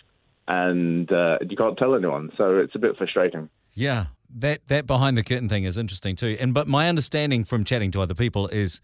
[0.51, 4.07] and uh, you can't tell anyone so it's a bit frustrating Yeah,
[4.39, 6.37] that that behind the curtain thing is interesting too.
[6.41, 8.81] And but my understanding from chatting to other people is,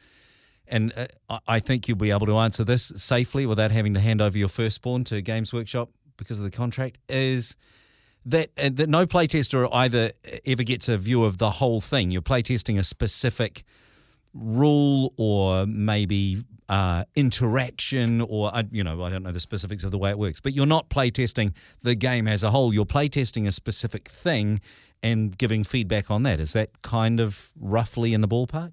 [0.68, 4.20] and uh, I- think you'll be able to answer this safely without having to hand
[4.22, 6.98] over your firstborn to Games Workshop because of the contract.
[7.08, 7.56] Is
[8.24, 10.12] that uh, that no playtester either
[10.44, 12.10] ever gets a view of the whole thing.
[12.12, 13.64] You're playtesting a specific
[14.34, 19.98] rule or maybe uh, interaction or you know I don't know the specifics of the
[19.98, 21.52] way it works, but you're not playtesting
[21.82, 22.74] the game as a whole.
[22.74, 24.60] You're playtesting a specific thing
[25.02, 26.40] and giving feedback on that.
[26.40, 28.72] Is that kind of roughly in the ballpark?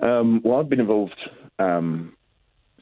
[0.00, 1.20] Um, well, I've been involved
[1.58, 2.16] um,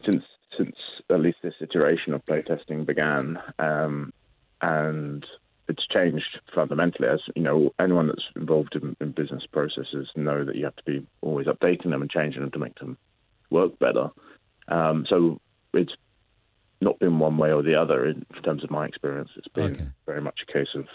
[0.04, 0.24] since
[0.56, 0.76] since
[1.10, 4.12] at least this iteration of playtesting began, um,
[4.60, 5.24] and
[5.68, 7.08] it's changed fundamentally.
[7.08, 10.84] As you know, anyone that's involved in, in business processes know that you have to
[10.84, 12.96] be always updating them and changing them to make them
[13.50, 14.08] work better.
[14.68, 15.38] Um, so
[15.74, 15.92] it's
[16.80, 19.30] not been one way or the other in terms of my experience.
[19.36, 19.88] It's been Okay.
[20.06, 20.86] very much a case of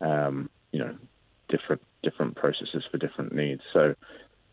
[0.00, 0.96] um, you know
[1.48, 3.62] different different processes for different needs.
[3.72, 3.94] So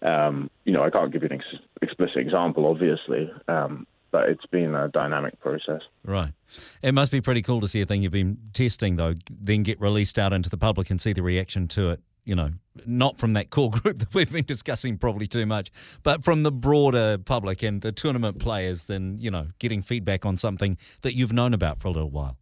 [0.02, 4.46] um, you know I can't give you an ex- explicit example, obviously, um, but it's
[4.46, 5.82] been a dynamic process.
[6.04, 6.34] Right.
[6.82, 9.80] It must be pretty cool to see a thing you've been testing, though, then get
[9.80, 12.02] released out into the public and see the reaction to it.
[12.24, 12.52] You know,
[12.86, 15.72] not from that core group that we've been discussing probably too much,
[16.04, 20.36] but from the broader public and the tournament players, then, you know, getting feedback on
[20.36, 22.38] something that you've known about for a little while.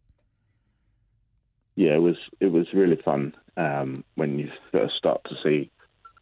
[1.76, 5.70] yeah, it was it was really fun um, when you first start to see.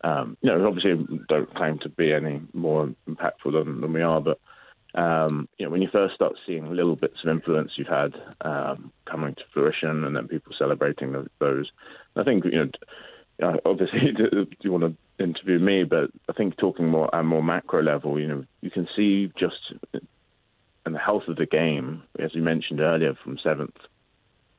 [0.03, 4.21] Um, you know, obviously, don't claim to be any more impactful than, than we are,
[4.21, 4.39] but
[4.95, 8.93] um, you know, when you first start seeing little bits of influence you've had um,
[9.07, 11.71] coming to fruition, and then people celebrating th- those,
[12.17, 12.71] I think you
[13.41, 17.25] know, obviously, do you want to interview me, but I think talking more at a
[17.25, 19.75] more macro level, you know, you can see just
[20.87, 23.77] in the health of the game, as you mentioned earlier, from seventh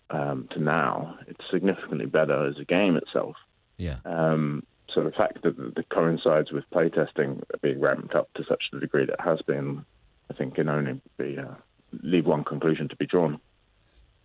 [0.10, 3.36] um, to now, it's significantly better as a game itself.
[3.78, 3.98] Yeah.
[4.06, 8.80] Um, so the fact that it coincides with playtesting being ramped up to such a
[8.80, 9.86] degree that it has been,
[10.30, 11.56] I think, can only be uh,
[12.04, 13.40] leave one conclusion to be drawn.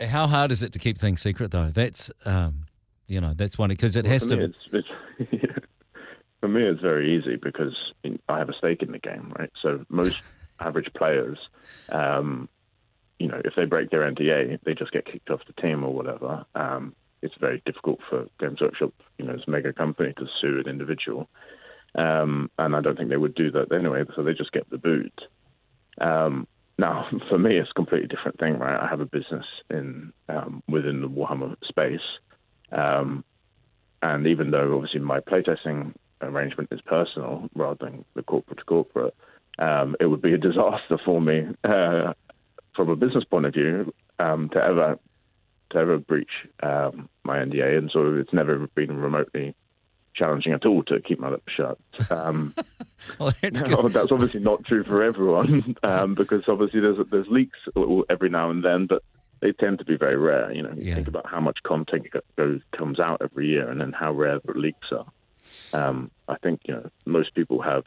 [0.00, 1.68] How hard is it to keep things secret, though?
[1.68, 2.66] That's, um,
[3.06, 4.36] you know, that's one, because it has to.
[4.36, 4.88] Me, it's,
[5.20, 5.38] it's,
[6.40, 7.76] for me, it's very easy because
[8.28, 9.50] I have a stake in the game, right?
[9.60, 10.18] So most
[10.60, 11.38] average players,
[11.90, 12.48] um,
[13.18, 15.92] you know, if they break their NDA, they just get kicked off the team or
[15.92, 16.46] whatever.
[16.54, 20.58] Um, it's very difficult for Games Workshop, you know, as a mega company to sue
[20.58, 21.28] an individual.
[21.94, 24.78] Um, and I don't think they would do that anyway, so they just get the
[24.78, 25.12] boot.
[26.00, 26.46] Um,
[26.78, 28.80] now, for me, it's a completely different thing, right?
[28.80, 32.00] I have a business in um, within the Warhammer space,
[32.72, 33.24] um,
[34.02, 39.14] and even though obviously my playtesting arrangement is personal rather than the corporate to corporate,
[39.58, 42.12] um, it would be a disaster for me uh,
[42.74, 44.98] from a business point of view um, to ever
[45.70, 46.30] to ever breach
[46.64, 49.54] um, my NDA, and so it's never been remotely
[50.14, 51.78] challenging at all to keep my lips shut.
[52.10, 52.54] Um,
[53.18, 53.92] Well, that's no, good.
[53.94, 57.58] that's obviously not true for everyone, um, because obviously there's there's leaks
[58.10, 59.02] every now and then, but
[59.40, 60.52] they tend to be very rare.
[60.52, 60.96] You know, you Yeah.
[60.96, 64.52] think about how much content goes comes out every year, and then how rare the
[64.52, 65.06] leaks are.
[65.72, 67.84] Um, I think you know most people have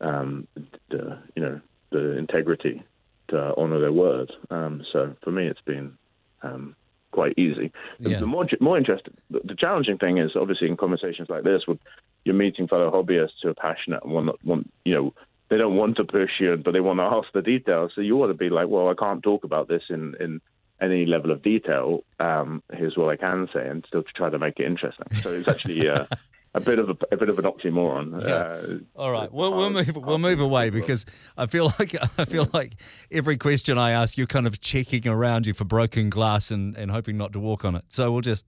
[0.00, 0.48] um,
[0.88, 1.60] the you know
[1.90, 2.82] the integrity
[3.28, 4.32] to honour their word.
[4.50, 5.98] Um, so for me, it's been
[6.42, 6.74] um,
[7.10, 7.72] quite easy.
[8.00, 8.20] The, Yeah.
[8.20, 11.78] the more more interesting, the, the challenging thing is obviously in conversations like this, with
[12.24, 15.14] you're meeting fellow hobbyists who are passionate and want want you know
[15.48, 17.92] they don't want to push you, but they want to ask the details.
[17.94, 20.40] So you want to be like, well, I can't talk about this in in
[20.80, 22.04] any level of detail.
[22.18, 25.06] Um, here's what I can say, and still to try to make it interesting.
[25.22, 26.06] So it's actually uh,
[26.54, 28.20] a bit of a, a bit of an oxymoron.
[28.22, 28.34] Yeah.
[28.34, 32.48] Uh, All right, we'll, we'll move we'll move away because I feel like I feel
[32.52, 32.74] like
[33.10, 36.90] every question I ask, you're kind of checking around you for broken glass and, and
[36.90, 37.84] hoping not to walk on it.
[37.88, 38.46] So we'll just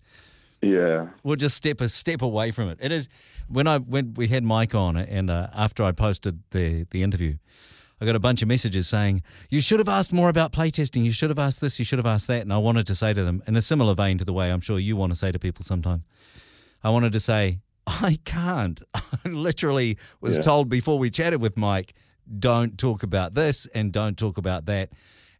[0.61, 1.09] Yeah.
[1.23, 2.79] We'll just step a step away from it.
[2.81, 3.09] It is
[3.49, 7.37] when I when we had Mike on, and uh, after I posted the the interview,
[8.01, 11.05] I got a bunch of messages saying you should have asked more about playtesting.
[11.05, 11.79] You should have asked this.
[11.79, 12.43] You should have asked that.
[12.43, 14.61] And I wanted to say to them in a similar vein to the way I'm
[14.61, 16.03] sure you want to say to people sometimes.
[16.83, 18.83] I wanted to say I can't.
[18.95, 20.43] I literally was Yeah.
[20.43, 21.95] told before we chatted with Mike,
[22.39, 24.91] don't talk about this and don't talk about that.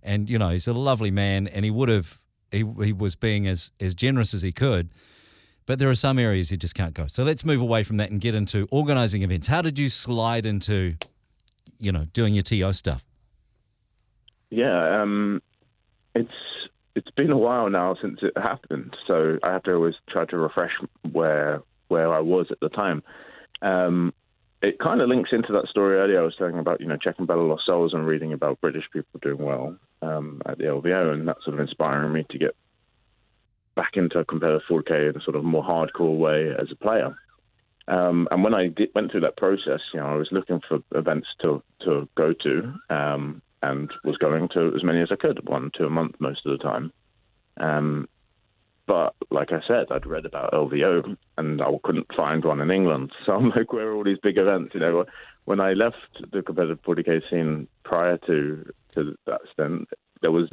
[0.03, 3.47] And you know, he's a lovely man, and he would have he he was being
[3.47, 4.91] as as generous as he could.
[5.65, 7.07] But there are some areas you just can't go.
[7.07, 9.47] So let's move away from that and get into organizing events.
[9.47, 10.97] How did you slide into,
[11.79, 13.05] you know, doing your TO stuff?
[14.51, 15.41] Yeah, um,
[16.17, 16.33] it's
[16.97, 20.37] it's been a while now since it happened, so I have to always try to
[20.37, 20.73] refresh
[21.11, 23.03] where where I was at the time.
[23.61, 24.15] Um,
[24.63, 27.27] it kind of links into that story earlier I was telling about, you know, checking
[27.27, 31.37] Bella Souls and reading about British people doing well um, at the LVO, and that
[31.45, 32.57] sort of inspiring me to get
[33.75, 37.17] back into competitive 40k in a sort of more hardcore way as a player.
[37.89, 40.79] Um, and when I did, went through that process, you know, I was looking for
[40.95, 45.49] events to to go to, um, and was going to as many as I could,
[45.49, 46.93] one to a month most of the time.
[47.59, 48.09] Um,
[48.87, 53.13] but like I said, I'd read about LVO, and I couldn't find one in England.
[53.27, 54.75] So I'm like, where are all these big events?
[54.75, 55.05] You know,
[55.45, 55.97] when I left
[56.33, 58.65] the competitive 40k scene prior to
[58.95, 59.89] to that stint,
[60.21, 60.49] there was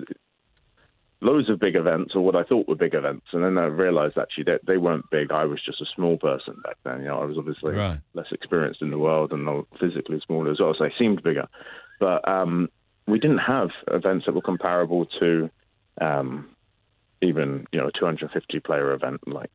[1.21, 4.17] loads of big events, or what I thought were big events, and then I realised
[4.17, 5.31] actually that they weren't big.
[5.31, 7.01] I was just a small person back then.
[7.01, 7.99] You know, I was obviously Right.
[8.13, 11.47] less experienced in the world and physically smaller as well, so they seemed bigger.
[11.99, 12.69] But um,
[13.07, 15.49] we didn't have events that were comparable to
[15.99, 16.49] um,
[17.21, 19.51] even you know a 250 player event like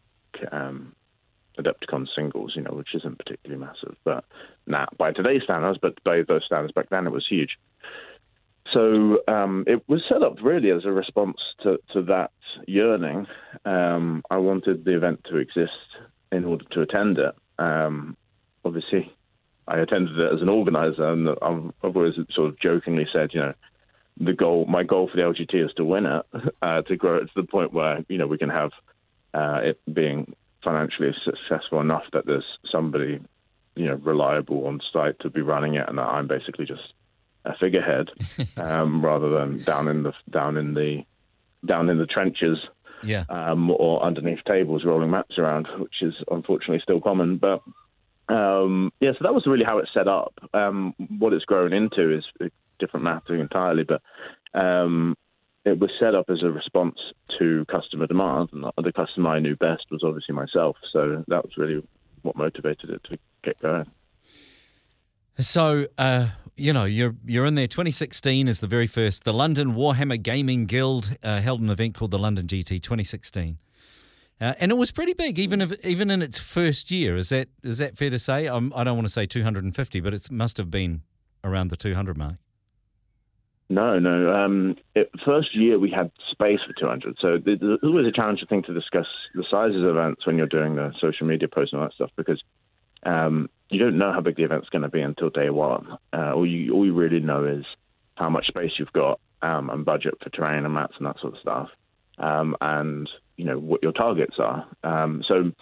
[0.53, 0.95] um,
[1.59, 3.97] Adepticon singles, you know, which isn't particularly massive.
[4.05, 4.25] But
[4.67, 7.57] now by today's standards, but by those standards back then, it was huge.
[8.73, 12.33] So um, it was set up really as a response to, to that
[12.67, 13.27] yearning.
[13.65, 15.73] Um, I wanted the event to exist
[16.33, 17.35] in order to attend it.
[17.59, 18.17] Um,
[18.65, 19.13] obviously,
[19.69, 23.41] I attended it as an organizer, and I've, I've always sort of jokingly said, you
[23.41, 23.55] know,
[24.19, 26.25] the goal, my goal for the LGT is to win it,
[26.63, 28.71] uh, to grow it to the point where you know we can have
[29.33, 33.21] uh, it being financially successful enough that there's somebody,
[33.77, 36.93] you know, reliable on site to be running it, and that I'm basically just
[37.45, 38.09] a figurehead
[38.57, 41.03] um, rather than down in the down in the
[41.67, 42.59] down in the trenches
[43.03, 43.25] Yeah.
[43.29, 47.37] um, or underneath tables rolling maps around, which is unfortunately still common.
[47.39, 47.63] But
[48.29, 50.33] um, yeah, so that was really how it's set up.
[50.55, 52.25] Um, what it's grown into is
[52.79, 54.03] different matter entirely, but
[54.59, 55.15] um,
[55.65, 56.97] it was set up as a response
[57.39, 60.77] to customer demand, and the customer I knew best was obviously myself.
[60.93, 61.83] So that was really
[62.23, 63.91] what motivated it to get going.
[65.39, 67.67] So, uh, you know, you're you're in there.
[67.67, 69.25] 2016 is the very first.
[69.25, 73.59] The London Warhammer Gaming Guild uh, held an event called the London GT 2016,
[74.41, 77.17] uh, and it was pretty big, even if even in its first year.
[77.17, 78.47] Is that is that fair to say?
[78.47, 81.03] Um, I don't want to say 250, but it must have been
[81.43, 82.37] around the 200 mark.
[83.69, 84.35] No, no.
[84.35, 87.17] Um, it, first year we had space for 200.
[87.21, 90.77] So there's always a challenging thing to discuss the sizes of events when you're doing
[90.77, 92.43] the social media posts and all that stuff because
[93.05, 95.97] um, you don't know how big the event's going to be until day one.
[96.13, 97.65] Uh, all you all you really know is
[98.17, 101.35] how much space you've got um, and budget for terrain and mats and that sort
[101.35, 101.69] of stuff,
[102.19, 104.67] um, and you know what your targets are.
[104.83, 105.53] Um, so.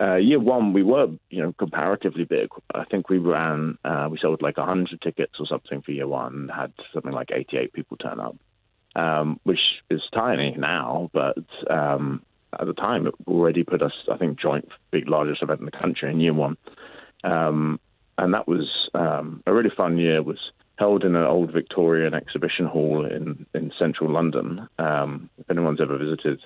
[0.00, 2.48] Uh, year one, we were, you know, comparatively big.
[2.72, 6.50] I think we ran, uh, we sold like 100 tickets or something for year one,
[6.54, 8.36] had something like 88 people turn up,
[8.94, 9.58] um, which
[9.90, 12.22] is tiny now, but um,
[12.58, 15.72] at the time it already put us, I think, joint big largest event in the
[15.72, 16.56] country in year one,
[17.24, 17.80] um,
[18.16, 20.16] and that was um, a really fun year.
[20.16, 24.68] It was held in an old Victorian exhibition hall in in central London.
[24.78, 26.40] Um, if anyone's ever visited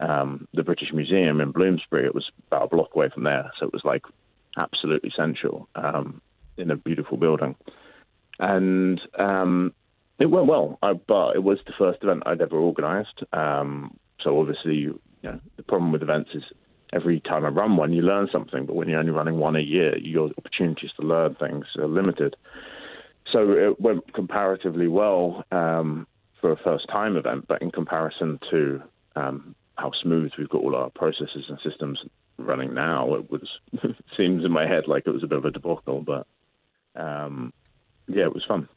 [0.00, 3.66] um, the British Museum in Bloomsbury, it was about a block away from there, so
[3.66, 4.02] it was like
[4.56, 6.20] absolutely central um,
[6.56, 7.56] in a beautiful building,
[8.38, 9.72] and um,
[10.18, 10.78] it went well.
[10.82, 15.40] I, but it was the first event I'd ever organised, um, so obviously, you know,
[15.56, 16.42] the problem with events is
[16.92, 19.60] every time I run one, you learn something, but when you're only running one a
[19.60, 22.36] year, your opportunities to learn things are limited.
[23.32, 26.06] So it went comparatively well um,
[26.40, 28.82] for a first time event, but in comparison to
[29.16, 31.98] um, how smooth we've got all our processes and systems
[32.38, 33.48] running now, it was
[34.16, 36.26] seems in my head like it was a bit of a debacle, but
[36.94, 37.52] um,
[38.08, 38.68] yeah, it was fun.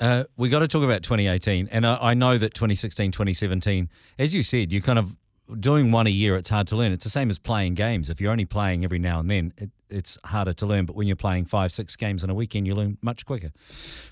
[0.00, 4.34] Uh, we got to talk about 2018, and I, I know that 2016, 2017, as
[4.34, 5.16] you said, you kind of
[5.60, 6.36] doing one a year.
[6.36, 6.92] It's hard to learn.
[6.92, 8.10] It's the same as playing games.
[8.10, 10.86] If you're only playing every now and then, it, it's harder to learn.
[10.86, 13.52] But when you're playing five, six games in a weekend, you learn much quicker.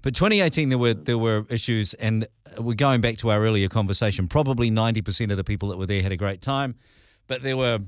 [0.02, 2.26] But 2018, there were there were issues, and
[2.58, 4.28] we're going back to our earlier conversation.
[4.28, 6.76] Probably 90% of the people that were there had a great time,
[7.26, 7.80] but there were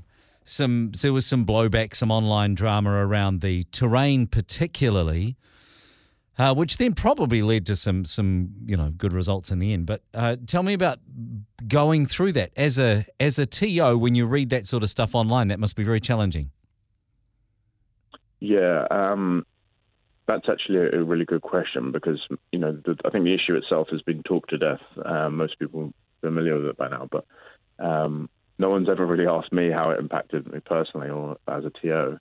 [0.45, 5.37] some there was some blowback, some online drama around the terrain, particularly,
[6.39, 9.85] uh, which then probably led to some some you know good results in the end.
[9.85, 10.99] But uh, tell me about
[11.67, 15.13] going through that as a as a TO when you read that sort of stuff
[15.13, 15.49] online.
[15.49, 16.49] That must be very challenging.
[18.39, 19.45] Yeah, um,
[20.27, 23.89] that's actually a really good question because you know the, I think the issue itself
[23.91, 24.81] has been talked to death.
[25.05, 27.25] Um, most people are familiar with it by now, but
[27.79, 31.71] um, no one's ever really asked me how it impacted me personally or as a
[31.81, 32.17] TO.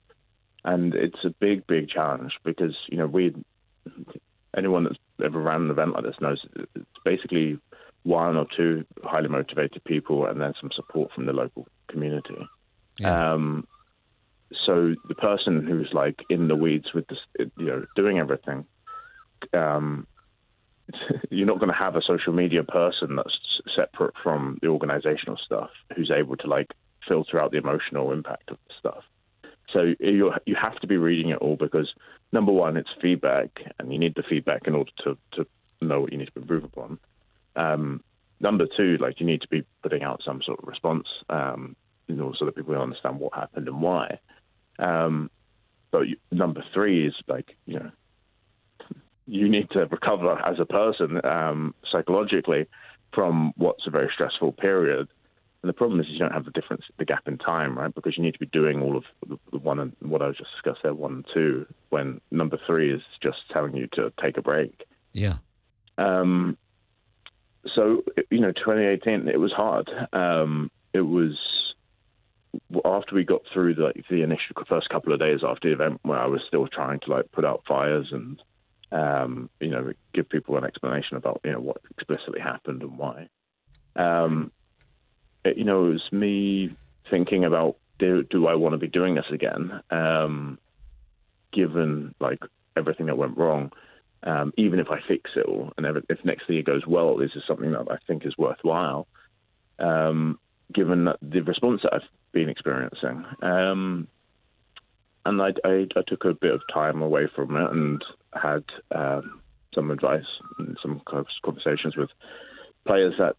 [0.64, 3.32] And it's a big, big challenge because you know we,
[4.56, 7.58] anyone that's ever ran an event like this knows it's basically
[8.04, 12.48] one or two highly motivated people and then some support from the local community.
[12.98, 13.32] Yeah.
[13.32, 13.66] Um,
[14.66, 18.64] so the person who's like in the weeds with this, you know, doing everything,
[19.52, 20.06] um,
[21.30, 23.36] you're not going to have a social media person that's
[23.76, 26.68] separate from the organizational stuff who's able to like
[27.06, 29.04] filter out the emotional impact of the stuff.
[29.72, 31.92] So you you have to be reading it all because
[32.32, 35.46] number one, it's feedback, and you need the feedback in order to to
[35.82, 36.98] know what you need to improve upon.
[37.56, 38.02] Um,
[38.40, 42.14] number two, like you need to be putting out some sort of response, um, you
[42.14, 44.18] know, so that people understand what happened and why.
[44.78, 45.30] Um,
[45.90, 47.90] but you, number three is like you know
[49.26, 52.66] you need to recover as a person um, psychologically
[53.12, 55.08] from what's a very stressful period.
[55.62, 57.92] And the problem is you don't have the difference, the gap in time, right?
[57.92, 59.04] Because you need to be doing all of
[59.50, 62.92] the one and what I was just discussed there, one and two, when number three
[62.92, 64.84] is just telling you to take a break.
[65.12, 65.38] Yeah.
[65.96, 66.56] Um,
[67.74, 69.90] so you know, 2018, it was hard.
[70.12, 71.36] Um, it was
[72.84, 76.00] after we got through the, like, the initial first couple of days after the event,
[76.02, 78.40] where I was still trying to like put out fires and
[78.92, 83.28] um, you know give people an explanation about you know what explicitly happened and why.
[83.96, 84.52] Um,
[85.56, 86.76] you know, it was me
[87.10, 90.58] thinking about do, do I want to be doing this again, um,
[91.52, 92.40] given like
[92.76, 93.72] everything that went wrong.
[94.24, 97.44] Um, even if I fix it all, and if next year goes well, this is
[97.46, 99.06] something that I think is worthwhile.
[99.78, 100.40] Um,
[100.74, 103.24] given the response that I've been experiencing.
[103.42, 104.08] Um,
[105.24, 109.40] and I, I, I, took a bit of time away from it and had um,
[109.74, 110.26] some advice
[110.58, 111.00] and some
[111.44, 112.10] conversations with
[112.86, 113.36] players that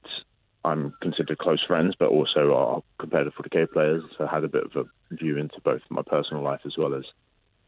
[0.66, 4.04] I'm considered close friends, but also are competitive 40k players.
[4.18, 6.94] So I had a bit of a view into both my personal life as well
[6.94, 7.04] as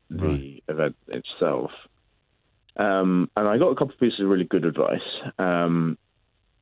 [0.09, 0.63] the right.
[0.67, 1.71] event itself.
[2.75, 4.99] Um, and I got a couple of pieces of really good advice.
[5.39, 5.97] Um,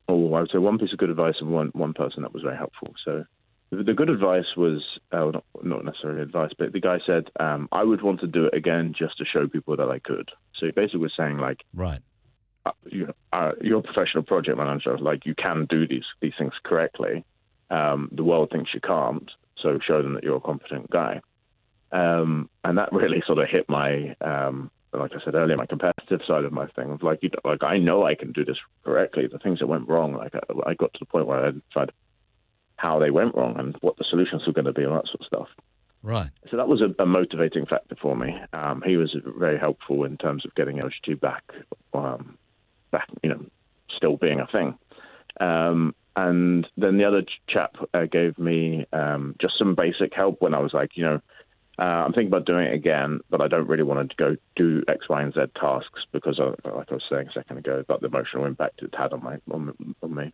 [0.08, 2.42] or I would say one piece of good advice and one one person that was
[2.42, 2.94] very helpful.
[3.04, 3.24] So
[3.70, 7.84] the good advice was uh, not, not necessarily advice, but the guy said um, I
[7.84, 10.30] would want to do it again just to show people that I could.
[10.58, 12.00] So he basically was saying like, right,
[12.66, 16.52] uh, you, uh, you're a professional project manager, like you can do these these things
[16.64, 17.24] correctly.
[17.70, 19.30] Um, the world thinks you can't,
[19.62, 21.20] so show them that you're a competent guy.
[21.92, 26.20] Um, and that really sort of hit my um, like I said earlier, my competitive
[26.26, 28.56] side of my thing of like, you know, like I know I can do this
[28.84, 29.26] correctly.
[29.30, 31.92] The things that went wrong, like I, I got to the point where I tried
[32.76, 35.20] how they went wrong and what the solutions were going to be and that sort
[35.20, 35.48] of stuff.
[36.02, 36.30] Right.
[36.50, 38.34] So that was a, a motivating factor for me.
[38.54, 41.44] Um, he was very helpful in terms of getting LGT back,
[41.92, 42.38] um,
[42.90, 43.44] back, you know,
[43.96, 44.78] still being a thing.
[45.40, 50.54] Um, and then the other chap uh, gave me um, just some basic help when
[50.54, 51.20] I was like, you know,
[51.78, 54.82] uh, I'm thinking about doing it again, but I don't really want to go do
[54.86, 58.02] X, Y, and Z tasks because, of, like I was saying a second ago, about
[58.02, 60.32] the emotional impact it had on my on, on me.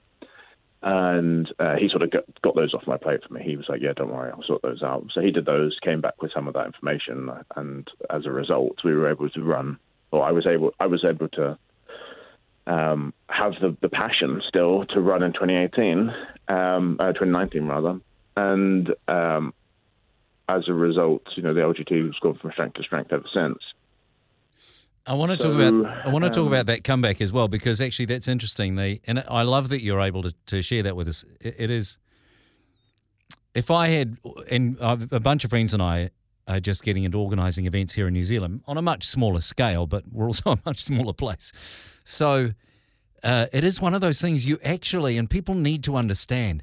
[0.83, 3.43] And uh, he sort of got, got, those off my plate for me.
[3.45, 6.01] He was like, "Yeah, don't worry, I'll sort those out." So he did those, came
[6.01, 9.79] back with some of that information, and as a result, we were able to run,
[10.11, 11.57] or I was able, I was able to
[12.67, 16.11] um, have the, the passion still to run in 2018,
[16.49, 18.01] um, uh, 2019 rather,
[18.37, 19.55] and um,
[20.49, 23.59] as a result, you know, the LGT has gone from strength to strength ever since.
[25.07, 27.33] I want to so, talk about I want to um, talk about that comeback as
[27.33, 28.75] well because actually that's interesting.
[28.75, 31.25] They and I love that you're able to, to share that with us.
[31.41, 31.99] it, it is.
[33.55, 34.19] If I had
[34.51, 36.11] and a bunch of friends and I
[36.49, 39.87] are just getting into organising events here in New Zealand on a much smaller scale,
[39.87, 41.53] but we're also a much smaller place.
[42.05, 42.53] So
[43.23, 46.63] uh, it is one of those things you actually and people need to understand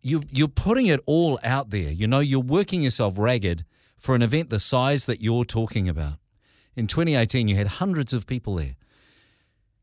[0.00, 1.90] you you're putting it all out there.
[1.90, 3.64] You know, you're working yourself ragged
[3.96, 6.14] for an event the size that you're talking about.
[6.76, 8.76] In 2018, you had hundreds of people there.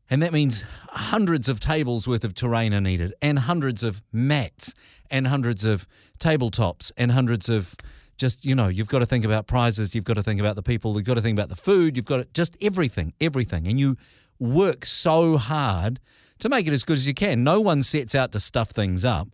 [0.08, 4.72] And that means hundreds of tables worth of terrain are needed, and hundreds of mats,
[5.10, 5.86] and hundreds of
[6.18, 7.74] tabletops, and hundreds of
[8.16, 10.62] just, you know, you've got to think about prizes, you've got to think about the
[10.62, 13.66] people, you've got to think about the food, you've got to just everything, everything.
[13.66, 13.96] And you
[14.38, 16.00] work so hard
[16.38, 17.44] to make it as good as you can.
[17.44, 19.28] No one sets out to stuff things up.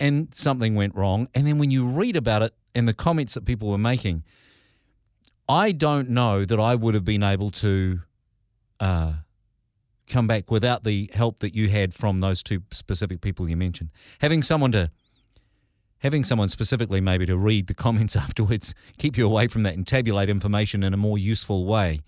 [0.00, 1.28] and something went wrong.
[1.34, 4.24] And then when you read about it and the comments that people were making,
[5.48, 8.00] I don't know that I would have been able to
[8.80, 9.12] uh,
[10.08, 13.90] come back without the help that you had from those two specific people you mentioned.
[14.20, 14.90] Having someone to
[16.00, 19.86] having someone specifically maybe to read the comments afterwards, keep you away from that and
[19.86, 22.00] tabulate information in a more useful way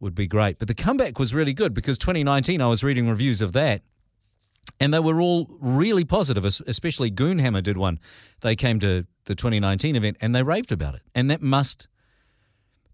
[0.00, 0.58] would be great.
[0.58, 3.82] But the comeback was really good because 2019 I was reading reviews of that
[4.80, 8.00] and they were all really positive, especially Goonhammer did one.
[8.40, 11.02] They came to the 2019 event and they raved about it.
[11.14, 11.88] And that must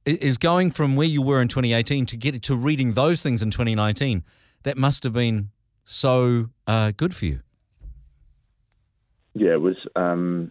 [0.05, 3.51] is going from where you were in 2018 to get to reading those things in
[3.51, 4.24] 2019.
[4.62, 5.51] That must have been
[5.85, 7.41] so uh, good for you.
[9.39, 9.76] Yeah, it was.
[9.97, 10.51] Um,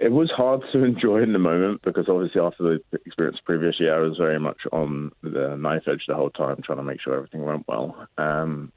[0.00, 3.94] it was hard to enjoy in the moment because obviously after the experience previous year,
[3.94, 7.14] I was very much on the knife edge the whole time, trying to make sure
[7.14, 8.06] everything went well.
[8.18, 8.72] Um,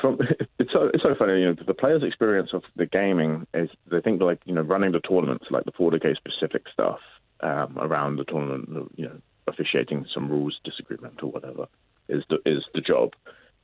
[0.00, 0.18] from
[0.58, 1.40] it's so it's so funny.
[1.40, 4.92] You know, the players' experience of the gaming is they think like you know running
[4.92, 6.98] the tournaments, like the 40k specific stuff
[7.40, 11.66] um, around the tournament, you know, officiating some rules disagreement or whatever
[12.08, 13.12] is the is the job.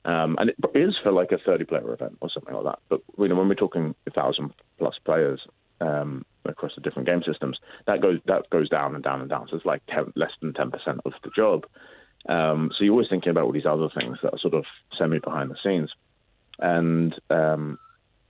[0.05, 2.79] Um, and it is for like a 30 player event or something like that.
[2.89, 5.41] But you know, when we're talking a thousand plus players
[5.81, 9.47] um, across the different game systems, that goes that goes down and down and down.
[9.51, 10.73] So it's like 10, less than 10%
[11.05, 11.65] of the job.
[12.29, 14.65] Um, so you're always thinking about all these other things that are sort of
[14.99, 15.91] semi behind the scenes
[16.59, 17.79] and um,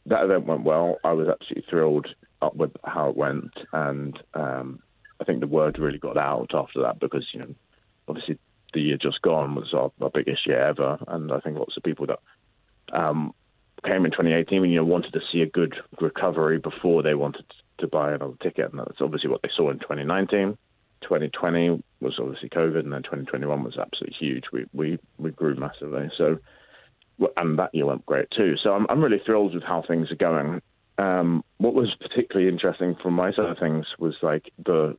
[0.07, 0.99] that event went well.
[1.05, 2.09] I was absolutely thrilled
[2.55, 4.81] with how it went, and um,
[5.21, 7.55] I think the word really got out after that because you know,
[8.09, 8.39] obviously
[8.75, 11.83] the year just gone was our, our biggest year ever, and I think lots of
[11.83, 12.21] people that
[12.93, 13.33] um,
[13.85, 17.45] came in 2018, and you know, wanted to see a good recovery before they wanted
[17.79, 20.57] to buy another ticket, and that's obviously what they saw in 2019.
[21.03, 24.45] 2020 was obviously COVID, and then 2021 was absolutely huge.
[24.53, 26.11] We we we grew massively.
[26.17, 26.39] So
[27.37, 28.55] and that year went great too.
[28.63, 30.61] So I'm, I'm really thrilled with how things are going.
[30.99, 34.97] Um, what was particularly interesting from my side of things was like the,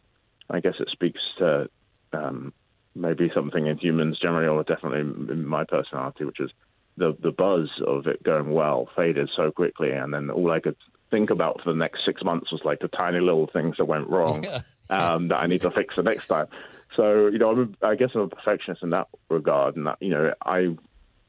[0.49, 1.69] I guess it speaks to
[2.13, 2.53] um,
[2.95, 6.51] maybe something in humans generally, or definitely in my personality, which is
[6.97, 10.77] the the buzz of it going well faded so quickly, and then all I could
[11.11, 14.09] think about for the next six months was like the tiny little things that went
[14.09, 14.61] wrong yeah.
[14.89, 16.47] um, that I need to fix the next time.
[16.95, 19.97] So you know, I'm a, I guess I'm a perfectionist in that regard, and that
[20.01, 20.75] you know, I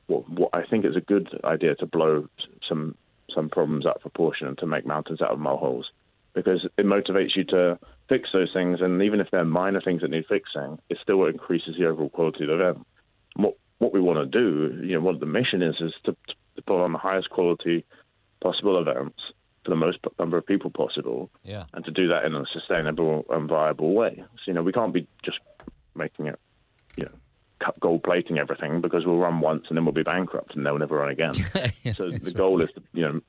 [0.06, 2.28] what, what I think is a good idea to blow
[2.68, 2.94] some
[3.34, 5.90] some problems out of proportion and to make mountains out of molehills
[6.36, 7.78] because it motivates you to
[8.10, 8.80] fix those things.
[8.82, 12.44] And even if they're minor things that need fixing, it still increases the overall quality
[12.44, 12.86] of the event.
[13.34, 16.12] What what we want to do, you know, what the mission is, is to,
[16.56, 17.84] to put on the highest quality
[18.40, 19.18] possible events
[19.64, 21.64] for the most number of people possible, yeah.
[21.72, 24.16] and to do that in a sustainable and viable way.
[24.18, 25.38] So you know, we can't be just
[25.94, 26.38] making it,
[26.96, 30.64] you know, gold plating everything because we'll run once and then we'll be bankrupt and
[30.64, 31.34] they'll never run again.
[31.94, 32.68] so the goal right.
[32.68, 33.20] is to you know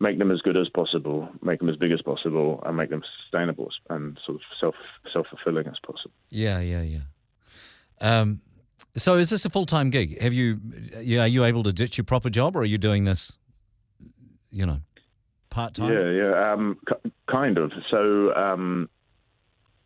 [0.00, 3.02] make them as good as possible, make them as big as possible, and make them
[3.22, 4.74] sustainable and sort of self
[5.12, 6.14] self fulfilling as possible.
[6.30, 7.00] Yeah, yeah, yeah.
[8.00, 8.40] Um,
[8.96, 10.20] so is this a full time gig?
[10.20, 10.60] Have you,
[11.00, 13.36] yeah, are you able to ditch your proper job, or are you doing this,
[14.50, 14.80] you know,
[15.50, 15.92] part time?
[15.92, 16.78] Yeah, yeah, um,
[17.30, 17.72] kind of.
[17.90, 18.88] So um,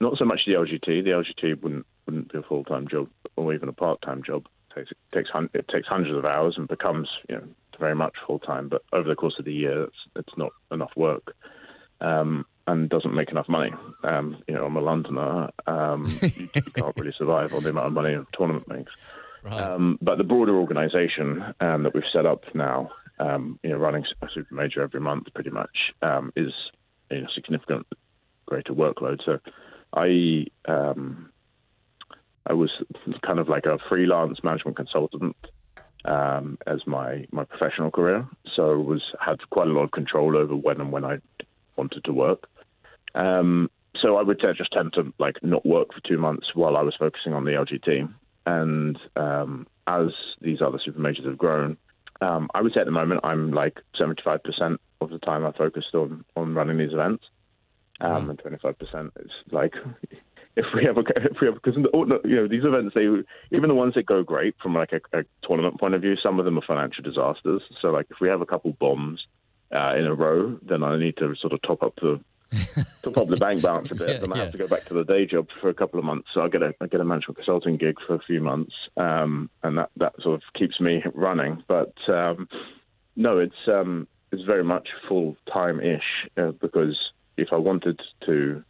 [0.01, 1.05] not so much the LGT.
[1.05, 4.47] The LGT wouldn't wouldn't be a full time job or even a part time job.
[4.71, 7.45] It takes, it takes it takes hundreds of hours and becomes you know
[7.79, 8.69] very much full time.
[8.69, 11.35] But over the course of the year, it's it's not enough work.
[12.01, 13.73] Um, and doesn't make enough money.
[14.05, 15.51] Um, you know, I'm a Londoner.
[15.67, 18.93] Um, you, you, can't really survive on the amount of money a tournament makes.
[19.43, 19.61] Right.
[19.61, 24.05] Um, but the broader organisation um, that we've set up now, um, you know, running
[24.23, 26.53] a super major every month pretty much um, is
[27.11, 27.87] a significant
[28.47, 29.21] greater workload.
[29.25, 29.39] So
[29.95, 31.31] I um,
[32.47, 32.71] I was
[33.25, 35.37] kind of like a freelance management consultant
[36.05, 38.27] um, as my, my professional career.
[38.55, 41.19] So was had quite a lot of control over when and when I
[41.77, 42.49] wanted to work.
[43.15, 46.83] Um, so I would just tend to like not work for two months while I
[46.83, 48.13] was focusing on the LGT.
[48.47, 50.09] And um, as
[50.41, 51.77] these other super majors have grown,
[52.21, 55.95] um, I would say at the moment I'm like 75% of the time I focused
[55.95, 57.25] on on running these events,
[58.01, 59.75] um, and 25% is like
[60.57, 63.07] if we have a if we have because you know these events they
[63.57, 66.39] even the ones that go great from like a, a, tournament point of view some
[66.39, 67.63] of them are financial disasters.
[67.81, 69.27] So like if we have a couple bombs
[69.75, 72.21] uh, in a row then I need to sort of top up the
[73.03, 74.09] top up the bank balance a bit.
[74.13, 74.43] Yeah, then I yeah.
[74.45, 76.29] have to go back to the day job for a couple of months.
[76.35, 79.49] So I get a I get a management consulting gig for a few months um,
[79.63, 81.63] and that that sort of keeps me running.
[81.67, 82.49] But um,
[83.17, 86.99] no it's um, it's very much full time ish uh, because
[87.39, 88.63] if I wanted to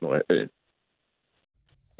[0.00, 0.48] if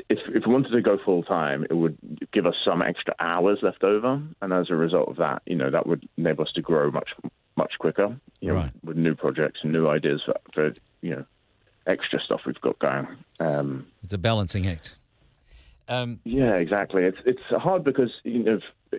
[0.08, 1.98] if we wanted to go full time, it would
[2.32, 5.70] give us some extra hours left over, and as a result of that, you know,
[5.70, 7.10] that would enable us to grow much
[7.56, 8.16] much quicker.
[8.40, 8.70] You know, Right.
[8.84, 11.24] with new projects and new ideas for, for you know
[11.86, 13.06] extra stuff we've got going.
[13.40, 14.96] Um, It's a balancing act.
[15.88, 17.04] Um, yeah, exactly.
[17.04, 18.60] It's it's hard because you know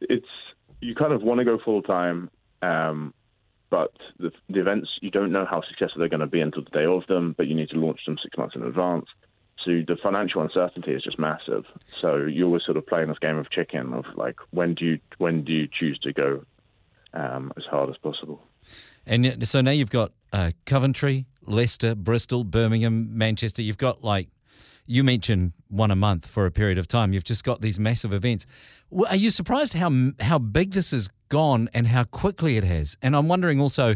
[0.00, 0.28] it's
[0.80, 2.30] you kind of want to go full time,
[2.62, 3.12] um,
[3.70, 6.70] but the, the events you don't know how successful they're going to be until the
[6.70, 7.34] day of them.
[7.36, 9.06] But you need to launch them six months in advance.
[9.64, 11.64] So the financial uncertainty is just massive.
[12.00, 14.98] So you're always sort of playing this game of chicken of like when do you
[15.18, 16.44] when do you choose to go
[17.12, 18.42] um, as hard as possible.
[19.06, 23.62] and so now you've got uh, Coventry, Leicester, Bristol, Birmingham, Manchester.
[23.62, 24.28] You've got like
[24.90, 27.12] you mentioned one a month for a period of time.
[27.12, 28.44] You've just got these massive events.
[29.08, 32.98] Are you surprised how how big this has gone and how quickly it has?
[33.00, 33.94] And I'm wondering also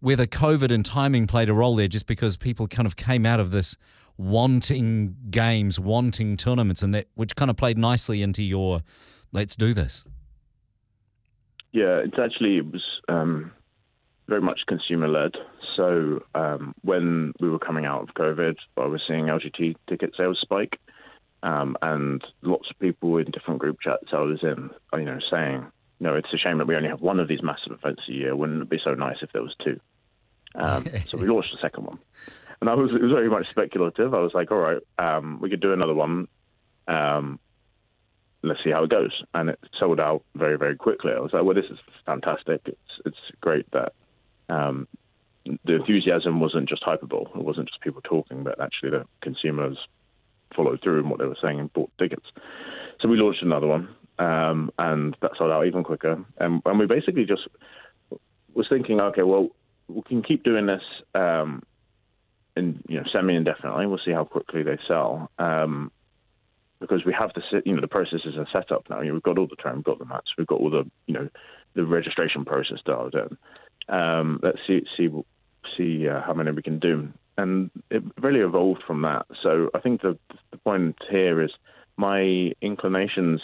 [0.00, 3.40] whether COVID and timing played a role there, just because people kind of came out
[3.40, 3.78] of this
[4.18, 8.82] wanting games, wanting tournaments, and that which kind of played nicely into your
[9.32, 10.04] let's do this.
[11.72, 13.52] Yeah, it's actually it was um,
[14.28, 15.32] very much consumer led.
[15.76, 20.38] So um, when we were coming out of COVID, I was seeing LGT ticket sales
[20.40, 20.80] spike,
[21.42, 25.66] um, and lots of people in different group chats I was in, you know, saying,
[26.00, 28.34] "No, it's a shame that we only have one of these massive events a year.
[28.34, 29.78] Wouldn't it be so nice if there was two?
[30.54, 31.98] Um, so we launched the second one,
[32.60, 34.14] and I was it was very much speculative.
[34.14, 36.28] I was like, "All right, um, we could do another one."
[36.88, 37.38] Um,
[38.42, 39.22] let's see how it goes.
[39.34, 41.12] And it sold out very, very quickly.
[41.12, 42.62] I was like, well, this is fantastic.
[42.64, 43.92] It's it's great that
[44.48, 44.88] um,
[45.64, 47.30] the enthusiasm wasn't just hyperbole.
[47.34, 49.78] It wasn't just people talking, but actually the consumers
[50.54, 52.26] followed through in what they were saying and bought tickets.
[53.00, 53.88] So we launched another one,
[54.18, 56.24] um, and that sold out even quicker.
[56.38, 57.48] And, and we basically just
[58.54, 59.48] was thinking, okay, well,
[59.88, 60.82] we can keep doing this.
[61.14, 61.62] Um,
[62.56, 63.86] in, you know, semi indefinitely.
[63.86, 65.30] We'll see how quickly they sell.
[65.38, 65.92] Um,
[66.80, 69.00] because we have the you know the processes are set up now.
[69.00, 70.84] You know, we've got all the term, we've got the mats, we've got all the
[71.06, 71.28] you know
[71.74, 73.94] the registration process dialed in.
[73.94, 75.08] Um, let's see see
[75.76, 79.26] see uh, how many we can do, and it really evolved from that.
[79.42, 80.18] So I think the
[80.50, 81.50] the point here is
[81.96, 83.40] my inclinations,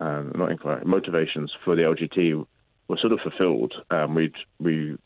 [0.00, 2.46] um, not inclinations, motivations for the LGT
[2.88, 3.74] were sort of fulfilled.
[3.90, 4.96] Um, we we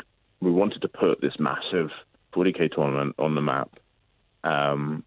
[0.41, 1.91] we wanted to put this massive
[2.35, 3.71] 40k tournament on the map.
[4.45, 5.05] Um,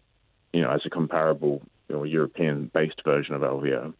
[0.52, 3.92] you know, as a comparable you know, European-based version of LVO.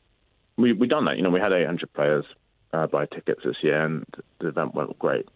[0.57, 1.17] We we done that.
[1.17, 2.25] You know, we had 800 players
[2.73, 4.07] uh, buy tickets this year, and
[4.41, 5.29] the event went great.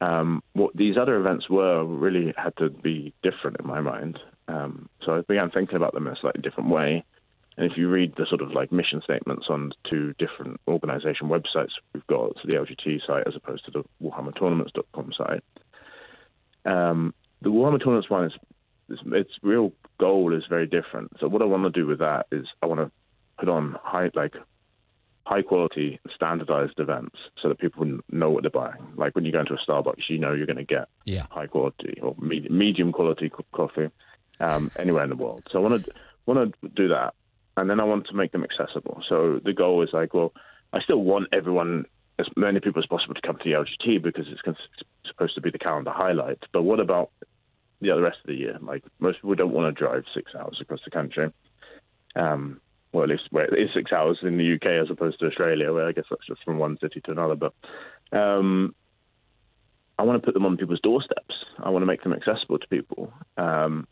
[0.00, 4.18] Um, what these other events were really had to be different in my mind.
[4.48, 7.04] Um, so I began thinking about them in a slightly different way.
[7.56, 11.72] And if you read the sort of like mission statements on two different organization websites
[11.92, 15.44] we've got, so the LGT site as opposed to the WarhammerTournaments.com site,
[16.64, 18.32] um, the Warhammer Tournaments one is
[18.88, 21.12] its, its real goal is very different.
[21.20, 22.90] So what I want to do with that is I want to
[23.38, 24.34] put on high like
[25.30, 28.82] high quality standardized events so that people know what they're buying.
[28.96, 31.26] Like when you go into a Starbucks, you know you're going to get Yeah.
[31.30, 33.90] high quality or medium, medium quality co- coffee
[34.40, 35.44] um, anywhere in the world.
[35.50, 35.92] So I want to
[36.26, 37.14] want to do that,
[37.56, 39.02] and then I want to make them accessible.
[39.08, 40.32] So the goal is like, well,
[40.72, 41.84] I still want everyone,
[42.18, 44.42] as many people as possible, to come to the LGT because it's
[45.06, 46.38] supposed to be the calendar highlight.
[46.52, 47.10] But what about
[47.80, 48.58] the other rest of the year?
[48.60, 51.32] Like most people don't want to drive six hours across the country.
[52.16, 52.60] Um,
[52.92, 55.86] well, at least it is six hours in the UK as opposed to Australia, where
[55.86, 57.36] I guess that's just from one city to another.
[57.36, 57.54] But
[58.12, 58.74] um,
[59.98, 61.34] I want to put them on people's doorsteps.
[61.58, 63.12] I want to make them accessible to people.
[63.36, 63.86] Um,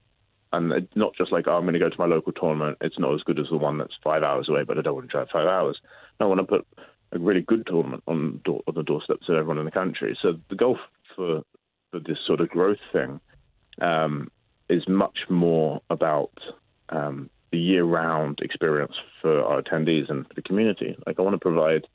[0.52, 2.78] and it's not just like, oh, I'm going to go to my local tournament.
[2.80, 5.08] It's not as good as the one that's five hours away, but I don't want
[5.08, 5.78] to drive five hours.
[6.18, 6.66] I want to put
[7.12, 10.18] a really good tournament on, door, on the doorsteps of everyone in the country.
[10.20, 10.78] So the goal
[11.14, 11.42] for
[11.90, 13.20] for this sort of growth thing
[13.80, 14.30] um,
[14.68, 16.32] is much more about
[16.90, 20.96] um, the year-round experience for our attendees and for the community.
[21.06, 21.86] Like I want to provide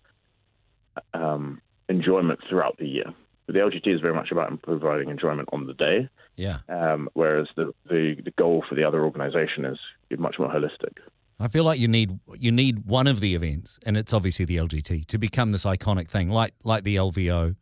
[1.14, 3.06] um, enjoyment throughout the year.
[3.46, 6.60] But the LGT is very much about providing enjoyment on the day, Yeah.
[6.70, 9.78] um, whereas the, the the goal for the other organisation is
[10.18, 10.98] much more holistic.
[11.40, 14.58] I feel like you need you need one of the events, and it's obviously the
[14.58, 17.56] LGT, to become this iconic thing, like like the LVO.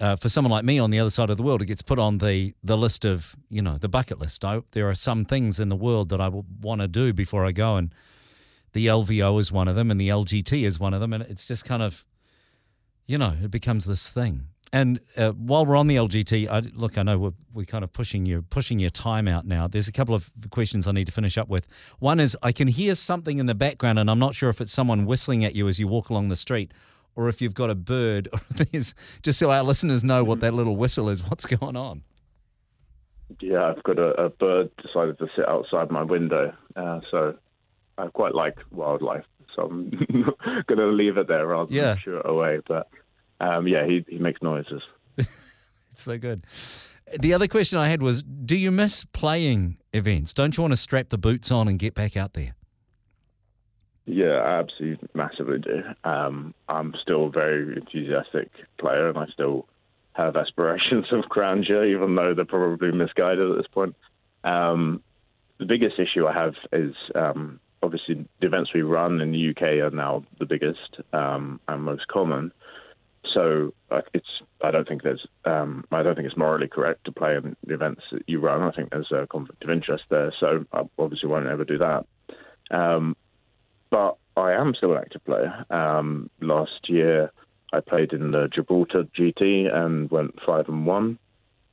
[0.00, 1.98] Uh, for someone like me on the other side of the world, it gets put
[1.98, 4.44] on the the list of you know the bucket list.
[4.44, 7.52] I, there are some things in the world that I want to do before I
[7.52, 7.94] go, and
[8.72, 11.46] the LVO is one of them, and the LGT is one of them, and it's
[11.46, 12.04] just kind of,
[13.06, 14.48] you know, it becomes this thing.
[14.72, 17.92] And uh, while we're on the LGT, I, look, I know we're, we're kind of
[17.92, 19.68] pushing you pushing your time out now.
[19.68, 21.68] There's a couple of questions I need to finish up with.
[22.00, 24.72] One is I can hear something in the background, and I'm not sure if it's
[24.72, 26.72] someone whistling at you as you walk along the street,
[27.16, 30.40] or if you've got a bird, or if there's just so our listeners know what
[30.40, 31.22] that little whistle is.
[31.28, 32.02] What's going on?
[33.40, 37.34] Yeah, I've got a, a bird decided to sit outside my window, uh, so
[37.98, 39.24] I quite like wildlife.
[39.56, 39.90] So I'm
[40.66, 41.82] going to leave it there rather Yeah.
[41.94, 42.60] than shoo it away.
[42.66, 42.88] But
[43.40, 44.82] um, yeah, he he makes noises.
[45.16, 45.30] it's
[45.94, 46.44] so good.
[47.20, 50.32] The other question I had was, do you miss playing events?
[50.34, 52.54] Don't you want to strap the boots on and get back out there?
[54.06, 55.82] Yeah, I absolutely massively do.
[56.08, 59.66] Um, I'm still a very enthusiastic player, and I still
[60.12, 63.94] have aspirations of grandeur, even though they're probably misguided at this point.
[64.42, 65.02] Um,
[65.58, 69.62] the biggest issue I have is um, obviously the events we run in the UK
[69.84, 72.52] are now the biggest um, and most common.
[73.32, 74.26] So uh, it's
[74.62, 77.74] I don't think there's um, I don't think it's morally correct to play in the
[77.74, 78.62] events that you run.
[78.62, 80.32] I think there's a conflict of interest there.
[80.38, 82.06] So I obviously won't ever do that.
[82.70, 83.16] Um,
[83.94, 85.64] but I am still an active player.
[85.70, 87.30] Um, last year
[87.72, 91.16] I played in the Gibraltar GT and went five and one.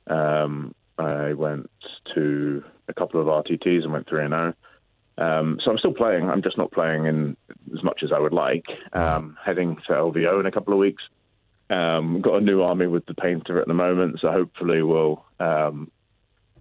[0.06, 1.68] Um, I went
[2.14, 4.54] to a couple of RTTs and went three and zero.
[5.18, 5.24] Oh.
[5.24, 6.30] Um, so I'm still playing.
[6.30, 7.36] I'm just not playing in
[7.76, 8.66] as much as I would like.
[8.92, 11.02] Um, heading to LVO in a couple of weeks.
[11.70, 15.90] Um, got a new army with the painter at the moment, so hopefully we'll um,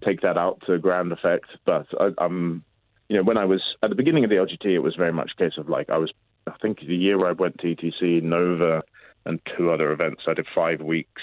[0.04, 1.50] take that out to grand effect.
[1.66, 2.64] But I, am
[3.12, 5.32] you know, when I was at the beginning of the LGT, it was very much
[5.38, 6.14] a case of like I was.
[6.48, 8.84] I think the year where I went to ETC, Nova,
[9.26, 11.22] and two other events, I did five weeks,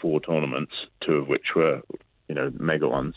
[0.00, 0.72] four tournaments,
[1.06, 1.82] two of which were,
[2.30, 3.16] you know, mega ones.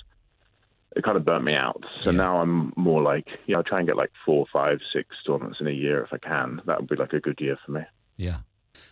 [0.97, 1.85] It kind of burnt me out.
[2.03, 2.17] So yeah.
[2.17, 5.59] now I'm more like, you know, I try and get like four, five, six tournaments
[5.61, 6.61] in a year if I can.
[6.65, 7.81] That would be like a good year for me.
[8.17, 8.39] Yeah.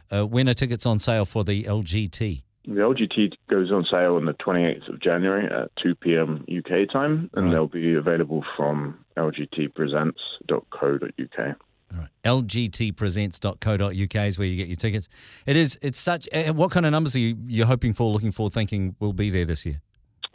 [0.09, 2.43] Uh, when are tickets on sale for the LGT?
[2.67, 6.43] The LGT goes on sale on the 28th of January at 2 p.m.
[6.49, 7.53] UK time, and right.
[7.53, 11.55] they'll be available from lgtpresents.co.uk.
[11.93, 12.09] All right.
[12.25, 15.07] lgtpresents.co.uk is where you get your tickets.
[15.45, 15.79] It is.
[15.81, 16.27] It's such.
[16.33, 19.29] Uh, what kind of numbers are you you're hoping for, looking for, thinking will be
[19.29, 19.79] there this year?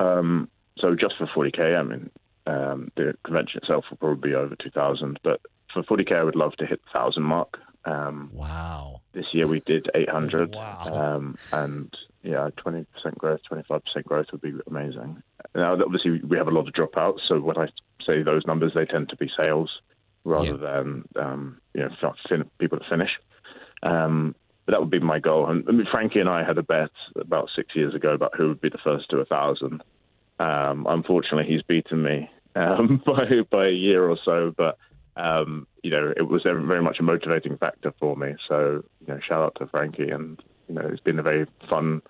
[0.01, 2.09] Um, so just for 40k, I mean,
[2.47, 6.57] um, the convention itself will probably be over 2,000, but for 40k, I would love
[6.57, 7.59] to hit the thousand mark.
[7.85, 9.03] Um, wow.
[9.13, 10.55] This year we did 800.
[10.55, 10.83] Wow.
[10.85, 12.87] Um, and yeah, 20%
[13.19, 15.23] growth, 25% growth would be amazing.
[15.55, 17.21] Now, obviously, we have a lot of dropouts.
[17.27, 17.67] So when I
[18.07, 19.71] say those numbers, they tend to be sales
[20.25, 20.57] rather yeah.
[20.57, 21.89] than um, you know
[22.29, 23.11] fin- people to finish.
[23.83, 25.49] Um, but that would be my goal.
[25.49, 28.49] And I mean, Frankie and I had a bet about six years ago about who
[28.49, 29.83] would be the first to a thousand.
[30.39, 34.79] Um, unfortunately, he's beaten me um, by by a year or so, but
[35.17, 38.35] um, you know, it was very much a motivating factor for me.
[38.49, 42.03] So, you know, shout out to Frankie, and you know, it's been a very fun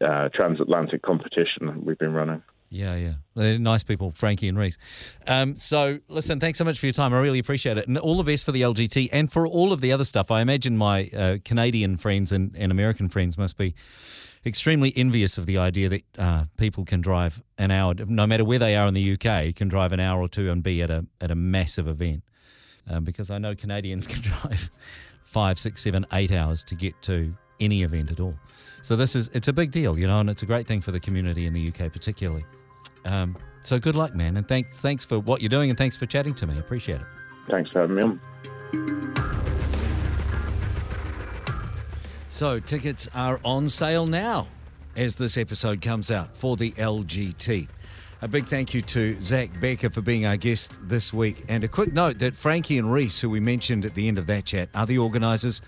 [0.00, 2.42] uh, transatlantic competition we've been running.
[2.70, 3.14] Yeah, yeah.
[3.34, 4.78] They're nice people, Frankie and Reece.
[5.26, 7.12] Um, so, listen, thanks so much for your time.
[7.12, 7.88] I really appreciate it.
[7.88, 10.30] And all the best for the LGT and for all of the other stuff.
[10.30, 13.74] I imagine my uh, Canadian friends and, and American friends must be
[14.46, 18.60] extremely envious of the idea that uh, people can drive an hour, no matter where
[18.60, 21.04] they are in the UK, can drive an hour or two and be at a,
[21.20, 22.22] at a massive event
[22.88, 24.70] um, because I know Canadians can drive
[25.24, 28.34] five, six, seven, eight hours to get to any event at all.
[28.82, 30.90] So this is it's a big deal, you know, and it's a great thing for
[30.90, 32.44] the community in the UK particularly.
[33.04, 36.06] Um, so good luck, man, and thanks thanks for what you're doing, and thanks for
[36.06, 36.58] chatting to me.
[36.58, 37.06] Appreciate it.
[37.50, 38.20] Thanks for having me on.
[42.28, 44.46] So tickets are on sale now
[44.96, 47.68] as this episode comes out for the LGT.
[48.22, 51.44] A big thank you to Zach Becker for being our guest this week.
[51.48, 54.26] And a quick note that Frankie and Reece, who we mentioned at the end of
[54.26, 55.62] that chat, are the organisers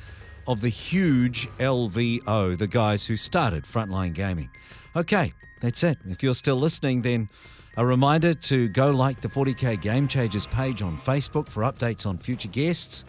[0.46, 4.50] of the huge LVO, the guys who started Frontline Gaming.
[4.96, 5.98] Okay, that's it.
[6.06, 7.28] If you're still listening, then
[7.76, 12.18] a reminder to go like the 40k Game Changers page on Facebook for updates on
[12.18, 13.04] future guests.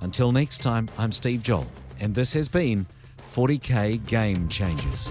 [0.00, 1.66] Until next time, I'm Steve Joel,
[2.00, 2.86] and this has been
[3.18, 5.10] 40k Game Changers.